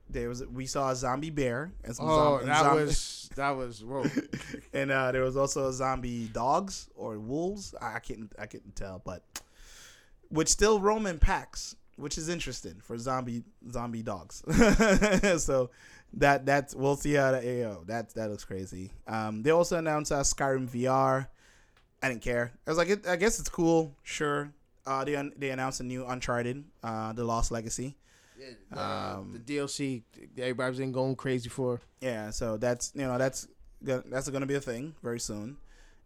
[0.10, 2.48] there was we saw a zombie bear and some zombies.
[2.50, 4.06] Oh, zom- that was that was whoa.
[4.74, 7.76] and uh, there was also a zombie dogs or wolves.
[7.82, 9.24] I I couldn't I couldn't tell, but
[10.32, 14.44] which still roam in packs, which is interesting for zombie zombie dogs.
[15.44, 15.70] so
[16.14, 18.92] that that's we'll see how that AO that that looks crazy.
[19.08, 21.28] Um, they also announced uh, Skyrim VR.
[22.04, 22.52] I didn't care.
[22.66, 23.96] I was like, it, I guess it's cool.
[24.02, 24.52] Sure.
[24.86, 27.96] Uh, they un- they announced a new Uncharted, uh, The Lost Legacy.
[28.72, 30.02] Um, the DLC,
[30.38, 31.80] everybody's been going crazy for.
[32.00, 33.48] Yeah, so that's you know that's
[33.82, 35.58] that's going to be a thing very soon,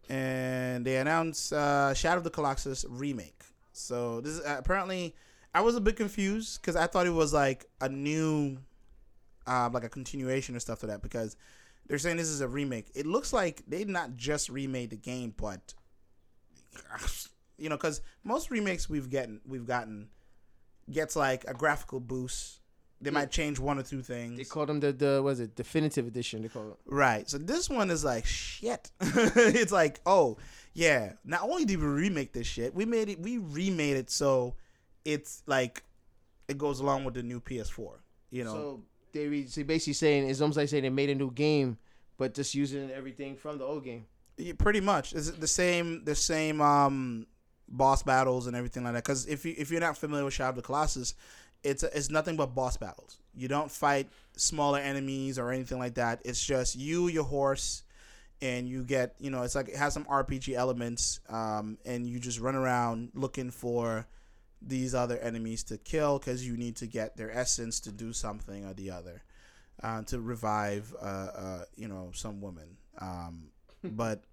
[0.10, 3.44] and they announced uh, Shadow of the Colossus remake.
[3.76, 5.16] So this is apparently
[5.54, 8.58] I was a bit confused because I thought it was like a new,
[9.48, 11.38] uh, like a continuation or stuff to that because
[11.88, 12.88] they're saying this is a remake.
[12.96, 15.74] It looks like they not just remade the game, but
[17.58, 20.10] you know because most remakes we've gotten we've gotten
[20.92, 22.60] gets like a graphical boost.
[23.02, 24.38] They might change one or two things.
[24.38, 26.42] They called them the the was it definitive edition?
[26.42, 26.78] They call it.
[26.86, 27.30] Right.
[27.30, 28.90] So this one is like shit.
[29.02, 30.38] it's like, oh
[30.74, 31.14] yeah.
[31.24, 33.20] Not only did we remake this shit, we made it.
[33.20, 34.56] We remade it so
[35.04, 35.84] it's like
[36.48, 37.98] it goes along with the new PS4.
[38.32, 38.54] You know.
[38.54, 38.82] So
[39.14, 41.78] they so basically saying it's almost like saying they made a new game,
[42.18, 44.06] but just using everything from the old game.
[44.38, 45.14] Yeah, pretty much.
[45.14, 46.04] It's the same.
[46.04, 47.28] The same um,
[47.68, 49.04] boss battles and everything like that.
[49.04, 51.16] Because if you if you're not familiar with Shadow of the Colossus,
[51.66, 53.18] it's it's nothing but boss battles.
[53.34, 54.08] You don't fight
[54.38, 56.22] smaller enemies or anything like that.
[56.24, 57.84] It's just you, your horse,
[58.42, 62.20] and you get you know it's like it has some RPG elements, um, and you
[62.20, 64.06] just run around looking for
[64.62, 68.66] these other enemies to kill because you need to get their essence to do something
[68.66, 69.24] or the other,
[69.84, 72.78] uh, to revive uh, uh, you know some woman.
[73.00, 73.48] Um,
[73.84, 74.24] but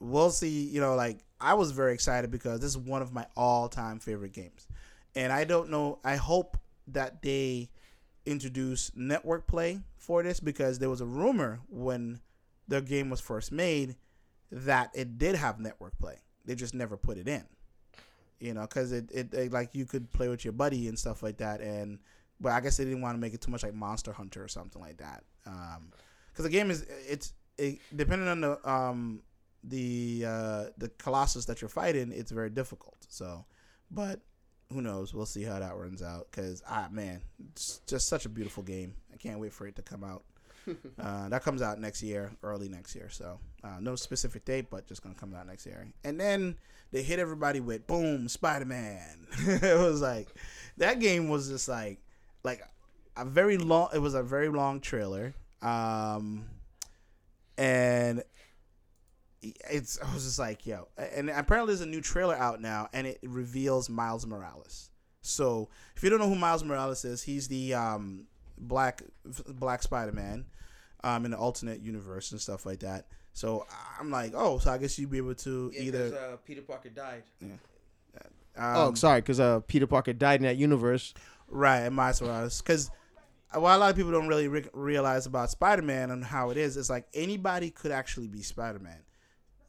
[0.00, 0.66] we'll see.
[0.66, 4.32] You know, like I was very excited because this is one of my all-time favorite
[4.32, 4.66] games,
[5.14, 6.00] and I don't know.
[6.04, 6.58] I hope
[6.92, 7.70] that they
[8.24, 12.20] introduce network play for this because there was a rumor when
[12.68, 13.96] the game was first made
[14.50, 16.16] that it did have network play.
[16.44, 17.44] They just never put it in.
[18.38, 21.22] You know, because it, it, it like you could play with your buddy and stuff
[21.22, 22.00] like that, and
[22.40, 24.48] but I guess they didn't want to make it too much like Monster Hunter or
[24.48, 25.22] something like that.
[25.46, 25.92] Um,
[26.32, 29.22] because the game is it's it, depending on the um
[29.62, 32.96] the uh the colossus that you're fighting, it's very difficult.
[33.08, 33.44] So,
[33.92, 34.20] but
[34.72, 35.14] who knows?
[35.14, 36.28] We'll see how that runs out.
[36.30, 37.20] Because ah man,
[37.50, 38.94] it's just such a beautiful game.
[39.12, 40.24] I can't wait for it to come out.
[41.00, 43.08] uh, that comes out next year, early next year.
[43.10, 45.86] So uh, no specific date, but just gonna come out next year.
[46.04, 46.56] And then
[46.90, 49.26] they hit everybody with boom, Spider Man.
[49.38, 50.28] it was like
[50.78, 51.98] that game was just like
[52.44, 52.62] like
[53.16, 53.88] a very long.
[53.94, 55.34] It was a very long trailer.
[55.60, 56.46] Um,
[57.56, 58.22] and
[59.42, 63.06] it's I was just like, yo, and apparently there's a new trailer out now, and
[63.06, 64.90] it reveals Miles Morales.
[65.20, 68.26] So if you don't know who Miles Morales is, he's the um,
[68.58, 69.02] black
[69.48, 70.44] Black Spider Man
[71.04, 73.06] um, in the alternate universe and stuff like that.
[73.32, 73.66] So
[73.98, 76.14] I'm like, oh, so I guess you'd be able to either.
[76.14, 77.22] uh, Peter Parker died.
[78.54, 81.14] Um, oh, sorry, because uh, Peter Parker died in that universe.
[81.48, 82.60] Right, and Miles Morales.
[82.60, 82.90] Because
[83.54, 86.56] what a lot of people don't really re- realize about Spider Man and how it
[86.56, 88.98] is, it's like anybody could actually be Spider Man.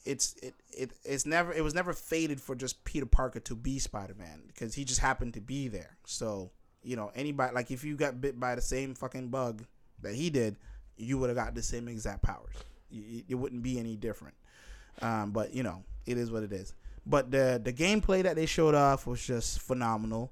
[0.06, 3.80] It's it, it it's never it was never fated for just Peter Parker to be
[3.80, 5.98] Spider Man because he just happened to be there.
[6.06, 6.52] So
[6.84, 9.64] you know anybody like if you got bit by the same fucking bug
[10.02, 10.58] that he did,
[10.98, 12.56] you would have got the same exact powers.
[12.90, 14.36] You- It wouldn't be any different.
[15.02, 16.74] Um, but you know it is what it is.
[17.06, 20.32] But the the gameplay that they showed off was just phenomenal.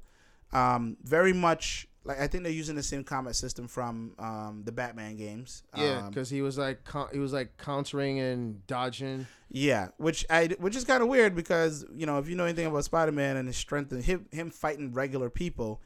[0.52, 4.72] Um, very much like I think they're using the same combat system from um, the
[4.72, 5.64] Batman games.
[5.78, 9.28] Yeah, Um, because he was like con- he was like countering and dodging.
[9.50, 12.66] yeah, which I which is kind of weird because you know if you know anything
[12.66, 15.82] about Spider Man and his strength and him him fighting regular people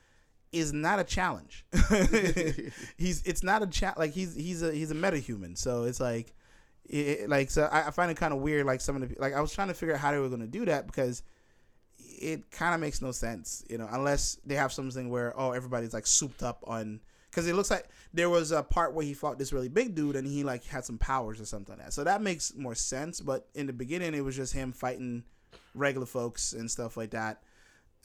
[0.51, 1.65] is not a challenge.
[2.97, 6.33] he's it's not a cha- like he's he's a he's a metahuman, so it's like
[6.85, 8.65] it, like so I, I find it kind of weird.
[8.65, 10.41] Like some of the like I was trying to figure out how they were going
[10.41, 11.23] to do that because
[12.19, 15.93] it kind of makes no sense, you know, unless they have something where oh everybody's
[15.93, 16.99] like souped up on
[17.29, 20.15] because it looks like there was a part where he fought this really big dude
[20.15, 21.93] and he like had some powers or something like that.
[21.93, 23.19] So that makes more sense.
[23.19, 25.23] But in the beginning, it was just him fighting
[25.73, 27.43] regular folks and stuff like that.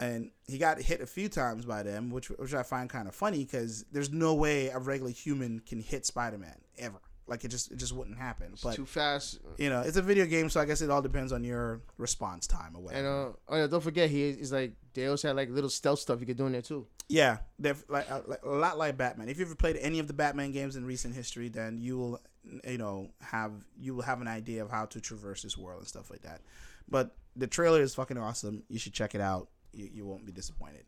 [0.01, 3.15] And he got hit a few times by them, which which I find kind of
[3.15, 7.01] funny because there's no way a regular human can hit Spider Man ever.
[7.31, 8.49] Like it just it just wouldn't happen.
[8.53, 9.39] It's But too fast.
[9.57, 12.49] you know, it's a video game, so I guess it all depends on your response
[12.49, 12.99] time or whatever.
[12.99, 16.01] And uh, oh yeah, don't forget he is like they also had like little stealth
[16.01, 16.89] stuff you could do in there too.
[17.09, 19.28] Yeah, def- like, uh, like a lot like Batman.
[19.28, 22.20] If you've ever played any of the Batman games in recent history, then you will,
[22.66, 25.89] you know, have you will have an idea of how to traverse this world and
[25.89, 26.41] stuff like that.
[26.89, 28.64] But the trailer is fucking awesome.
[28.68, 29.49] You should check it out.
[29.72, 30.85] You, you won't be disappointed.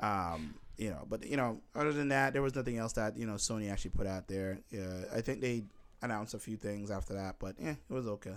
[0.00, 3.26] Um, you know, but you know, other than that, there was nothing else that you
[3.26, 4.60] know Sony actually put out there.
[4.72, 5.64] Uh, I think they
[6.02, 8.34] announced a few things after that, but yeah, it was okay.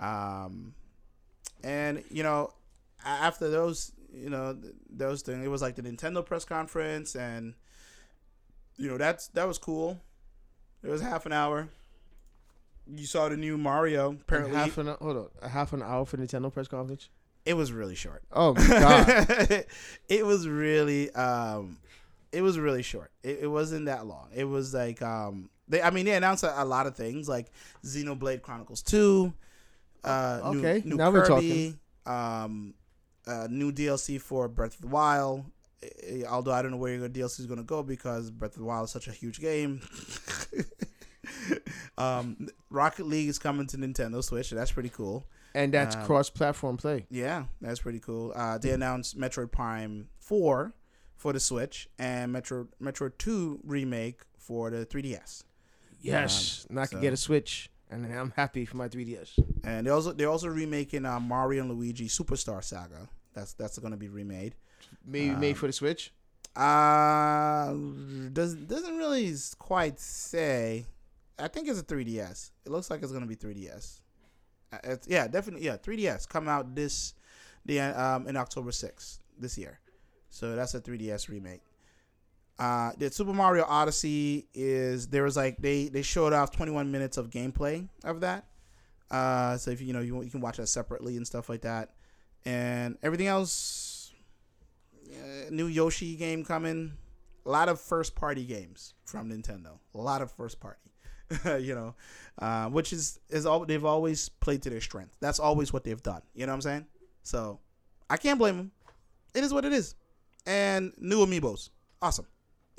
[0.00, 0.74] Um,
[1.62, 2.52] and you know,
[3.04, 7.54] after those, you know, th- those things, it was like the Nintendo press conference, and
[8.76, 10.00] you know, that's that was cool.
[10.82, 11.68] It was half an hour.
[12.92, 14.12] You saw the new Mario.
[14.12, 17.08] Apparently, half an hold on, a half an hour for Nintendo press conference.
[17.44, 18.22] It was really short.
[18.32, 19.64] Oh my god!
[20.08, 21.78] it was really um
[22.32, 23.10] it was really short.
[23.22, 24.28] It, it wasn't that long.
[24.34, 27.50] It was like um they I mean they announced a, a lot of things like
[27.84, 29.32] Xenoblade Chronicles 2
[30.04, 31.78] uh Okay, new, now we're talking.
[32.06, 32.74] um
[33.26, 35.44] uh new DLC for Breath of the Wild.
[35.82, 38.58] Eh, Although I don't know where your DLC is going to go because Breath of
[38.58, 39.80] the Wild is such a huge game.
[41.98, 44.48] um, Rocket League is coming to Nintendo Switch.
[44.48, 45.24] So that's pretty cool.
[45.54, 47.06] and that's Um, cross-platform play.
[47.10, 48.32] Yeah, that's pretty cool.
[48.36, 50.72] Uh, they announced Metroid Prime Four
[51.16, 55.42] for the Switch and Metro Metroid Two remake for the 3DS.
[56.00, 59.38] Yes, and I so- get a Switch, and I'm happy for my 3DS.
[59.64, 63.08] And they also they're also remaking uh, Mario and Luigi Superstar Saga.
[63.34, 64.54] That's that's going to be remade.
[65.04, 66.12] Maybe Um, made for the Switch.
[66.56, 67.72] Uh,
[68.32, 70.86] does doesn't really quite say.
[71.40, 72.50] I think it's a 3DS.
[72.66, 74.00] It looks like it's going to be 3DS.
[74.72, 75.66] Uh, it's, yeah, definitely.
[75.66, 77.14] Yeah, 3DS come out this
[77.66, 79.80] the um in October 6th this year.
[80.30, 81.62] So that's a 3DS remake.
[82.58, 87.16] Uh, the Super Mario Odyssey is there was like they they showed off 21 minutes
[87.16, 88.44] of gameplay of that.
[89.10, 91.94] Uh, so if you know you you can watch that separately and stuff like that,
[92.44, 94.12] and everything else.
[95.10, 96.92] Uh, new Yoshi game coming.
[97.46, 99.78] A lot of first party games from Nintendo.
[99.94, 100.89] A lot of first party.
[101.60, 101.94] you know,
[102.38, 105.16] uh, which is is all they've always played to their strength.
[105.20, 106.22] That's always what they've done.
[106.34, 106.86] You know what I'm saying?
[107.22, 107.60] So
[108.08, 108.72] I can't blame them.
[109.34, 109.94] It is what it is.
[110.46, 111.70] And new amiibos,
[112.02, 112.26] awesome.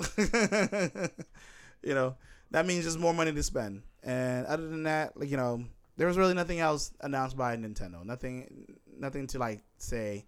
[0.18, 2.16] you know,
[2.50, 3.82] that means just more money to spend.
[4.02, 5.64] And other than that, like you know,
[5.96, 8.04] there was really nothing else announced by Nintendo.
[8.04, 10.26] Nothing, nothing to like say.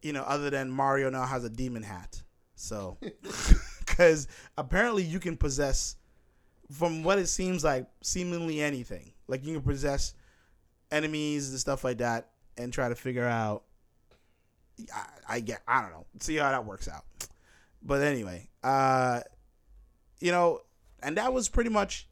[0.00, 2.22] You know, other than Mario now has a demon hat.
[2.54, 2.98] So,
[3.80, 5.96] because apparently you can possess,
[6.70, 9.12] from what it seems like, seemingly anything.
[9.26, 10.14] Like you can possess
[10.90, 13.64] enemies and stuff like that, and try to figure out.
[14.94, 15.62] I, I get.
[15.66, 16.06] I don't know.
[16.20, 17.04] See how that works out.
[17.82, 19.20] But anyway, uh,
[20.20, 20.60] you know,
[21.02, 22.08] and that was pretty much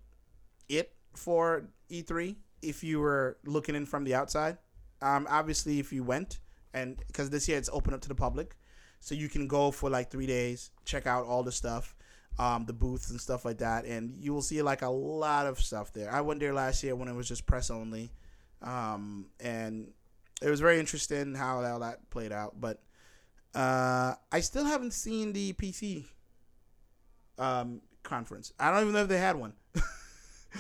[0.69, 2.37] it for E3.
[2.63, 4.59] If you were looking in from the outside,
[5.03, 6.39] um, obviously if you went
[6.73, 8.57] and because this year it's open up to the public,
[9.01, 11.96] so you can go for like three days, check out all the stuff.
[12.39, 15.61] Um, the booths and stuff like that, and you will see like a lot of
[15.61, 16.13] stuff there.
[16.13, 18.11] I went there last year when it was just press only,
[18.63, 19.89] um, and
[20.43, 22.61] it was very interesting how all that played out.
[22.61, 22.83] But
[23.55, 26.05] uh, I still haven't seen the PC
[27.39, 28.53] um, conference.
[28.59, 29.55] I don't even know if they had one.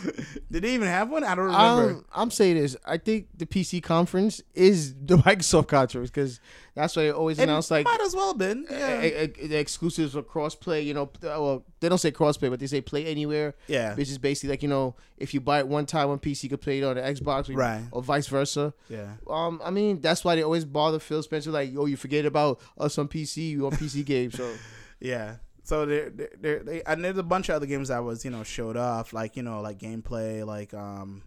[0.51, 1.24] Did they even have one?
[1.24, 1.90] I don't remember.
[1.94, 2.76] Um, I'm saying this.
[2.84, 6.40] I think the PC conference is the Microsoft conference because
[6.74, 8.66] that's why they always announce like might as well have been.
[8.70, 8.76] Yeah.
[8.76, 10.84] uh, uh, the exclusives for crossplay.
[10.84, 13.55] You know, uh, well, they don't say crossplay, but they say play anywhere.
[13.66, 13.94] yeah.
[13.94, 16.49] Which is basically like you know, if you buy it one time on PC, you
[16.51, 17.82] can play it on the Xbox, or, Right.
[17.90, 18.74] or vice versa.
[18.88, 19.12] Yeah.
[19.28, 22.61] Um, I mean, that's why they always bother Phil Spencer, like, oh, you forget about
[22.78, 24.36] us on PC, you on PC games.
[24.36, 24.53] So
[25.01, 25.36] Yeah.
[25.67, 28.45] So there, there, they, and there's a bunch of other games that was, you know,
[28.45, 31.23] showed off, like you know, like gameplay, like um,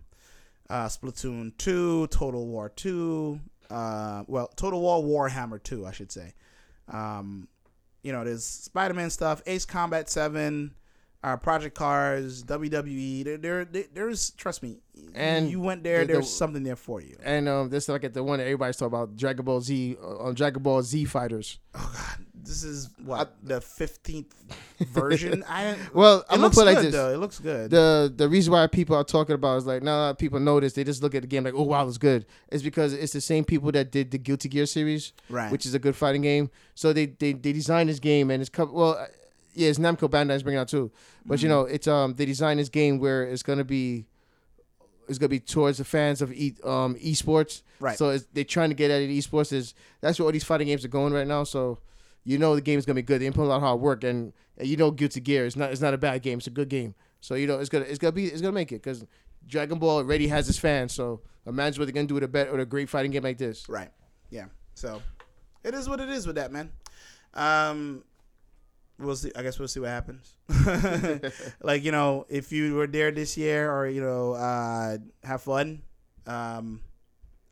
[0.69, 6.33] uh, Splatoon two, Total War two, uh, well, Total War Warhammer two, I should say.
[6.87, 7.49] Um,
[8.01, 10.73] you know, there's Spider-Man stuff, Ace Combat seven,
[11.21, 13.25] uh, Project Cars, WWE.
[13.25, 14.77] There, there, there there's trust me,
[15.13, 15.99] And you went there.
[16.01, 17.17] the- the- there's something there for you.
[17.23, 19.97] and um, this is like at the one that everybody's talking about, Dragon Ball Z
[20.01, 21.59] uh, on Dragon Ball Z fighters.
[21.75, 24.33] Oh God, this is what the fifteenth
[24.79, 25.43] version.
[25.47, 26.93] I Well, it I'm gonna looks put like good this.
[26.93, 27.13] though.
[27.13, 27.69] It looks good.
[27.71, 31.01] the the reason why people are talking about is like now people notice they just
[31.03, 33.71] look at the game like oh wow it's good it's because it's the same people
[33.71, 35.51] that did the Guilty Gear series right.
[35.51, 38.49] which is a good fighting game so they they, they designed this game and it's
[38.49, 39.05] co- well uh,
[39.53, 40.91] yeah it's Namco Bandai's bringing out too
[41.25, 44.05] but you know it's um they designed this game where it's gonna be
[45.07, 47.97] it's gonna be towards the fans of e um esports Right.
[47.97, 50.67] so it's, they're trying to get at it esports is that's where all these fighting
[50.67, 51.79] games are going right now so
[52.23, 54.33] you know the game's gonna be good they put a lot of hard work and,
[54.57, 56.69] and you know Guilty Gear it's not it's not a bad game it's a good
[56.69, 59.05] game so you know it's gonna it's gonna be it's gonna make it because
[59.47, 62.51] Dragon Ball already has its fans so imagine what they're gonna do with a bet
[62.51, 63.89] with a great fighting game like this Right.
[64.29, 64.45] Yeah.
[64.75, 65.01] So
[65.63, 66.71] it is what it is with that man.
[67.33, 68.03] Um
[68.99, 70.35] we'll see I guess we'll see what happens.
[71.61, 75.81] like, you know, if you were there this year or, you know, uh have fun.
[76.27, 76.81] Um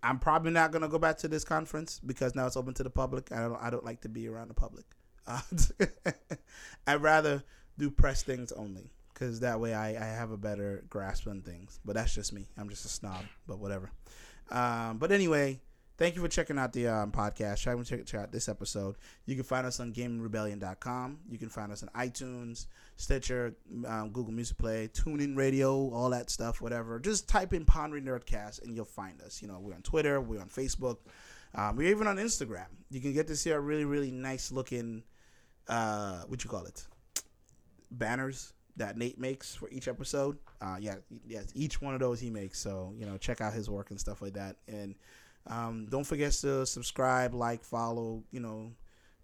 [0.07, 2.89] I'm probably not gonna go back to this conference because now it's open to the
[2.89, 3.31] public.
[3.31, 4.85] I don't I don't like to be around the public.
[5.27, 5.41] Uh,
[6.87, 7.43] I'd rather
[7.77, 11.81] do press things only because that way I, I have a better grasp on things.
[11.83, 12.47] But that's just me.
[12.57, 13.25] I'm just a snob.
[13.47, 13.91] But whatever.
[14.49, 15.59] Um, but anyway,
[15.97, 17.63] thank you for checking out the um, podcast.
[17.63, 18.95] Try to check, check out this episode.
[19.25, 21.19] You can find us on GamingRebellion.com.
[21.29, 26.29] You can find us on iTunes, Stitcher, um, Google Music Play, TuneIn Radio, all that
[26.29, 26.99] stuff, whatever.
[26.99, 29.41] Just type in Pondering Nerdcast and you'll find us.
[29.41, 30.97] You know, we're on Twitter, we're on Facebook,
[31.55, 32.67] um, we're even on Instagram.
[32.89, 35.03] You can get to see our really, really nice looking,
[35.67, 36.85] uh, what you call it,
[37.91, 40.37] banners that Nate makes for each episode.
[40.61, 40.95] Uh, yeah,
[41.25, 42.59] yes, each one of those he makes.
[42.59, 44.57] So you know, check out his work and stuff like that.
[44.67, 44.95] And
[45.49, 48.23] um, don't forget to subscribe, like, follow.
[48.31, 48.71] You know,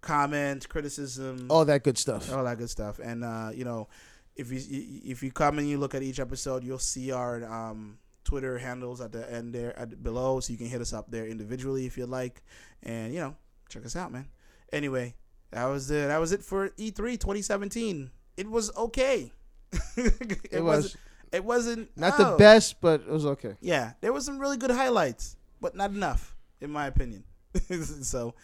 [0.04, 3.00] comment, criticism, all that good stuff all that good stuff.
[3.00, 3.88] And uh, you know,
[4.36, 4.60] if you
[5.06, 9.02] if you come and you look at each episode, you'll see our um, Twitter handles
[9.02, 11.98] at the end there at below, so you can hit us up there individually if
[11.98, 12.44] you'd like.
[12.84, 13.36] And you know,
[13.70, 14.28] check us out, man.
[14.72, 15.16] Anyway,
[15.52, 16.08] that was it.
[16.08, 18.12] That was it for E E3 2017.
[18.38, 19.32] It was okay.
[19.98, 20.94] it, it wasn't.
[20.94, 20.98] was
[21.32, 22.32] It wasn't not oh.
[22.32, 25.92] the best but it was okay Yeah, there was some really good highlights, but not
[25.92, 27.24] enough, in my opinion.
[28.02, 28.36] so,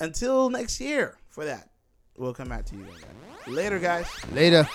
[0.00, 1.70] until next year for that,
[2.18, 2.84] we'll come back to you.
[3.46, 4.08] Later, guys.
[4.32, 4.68] later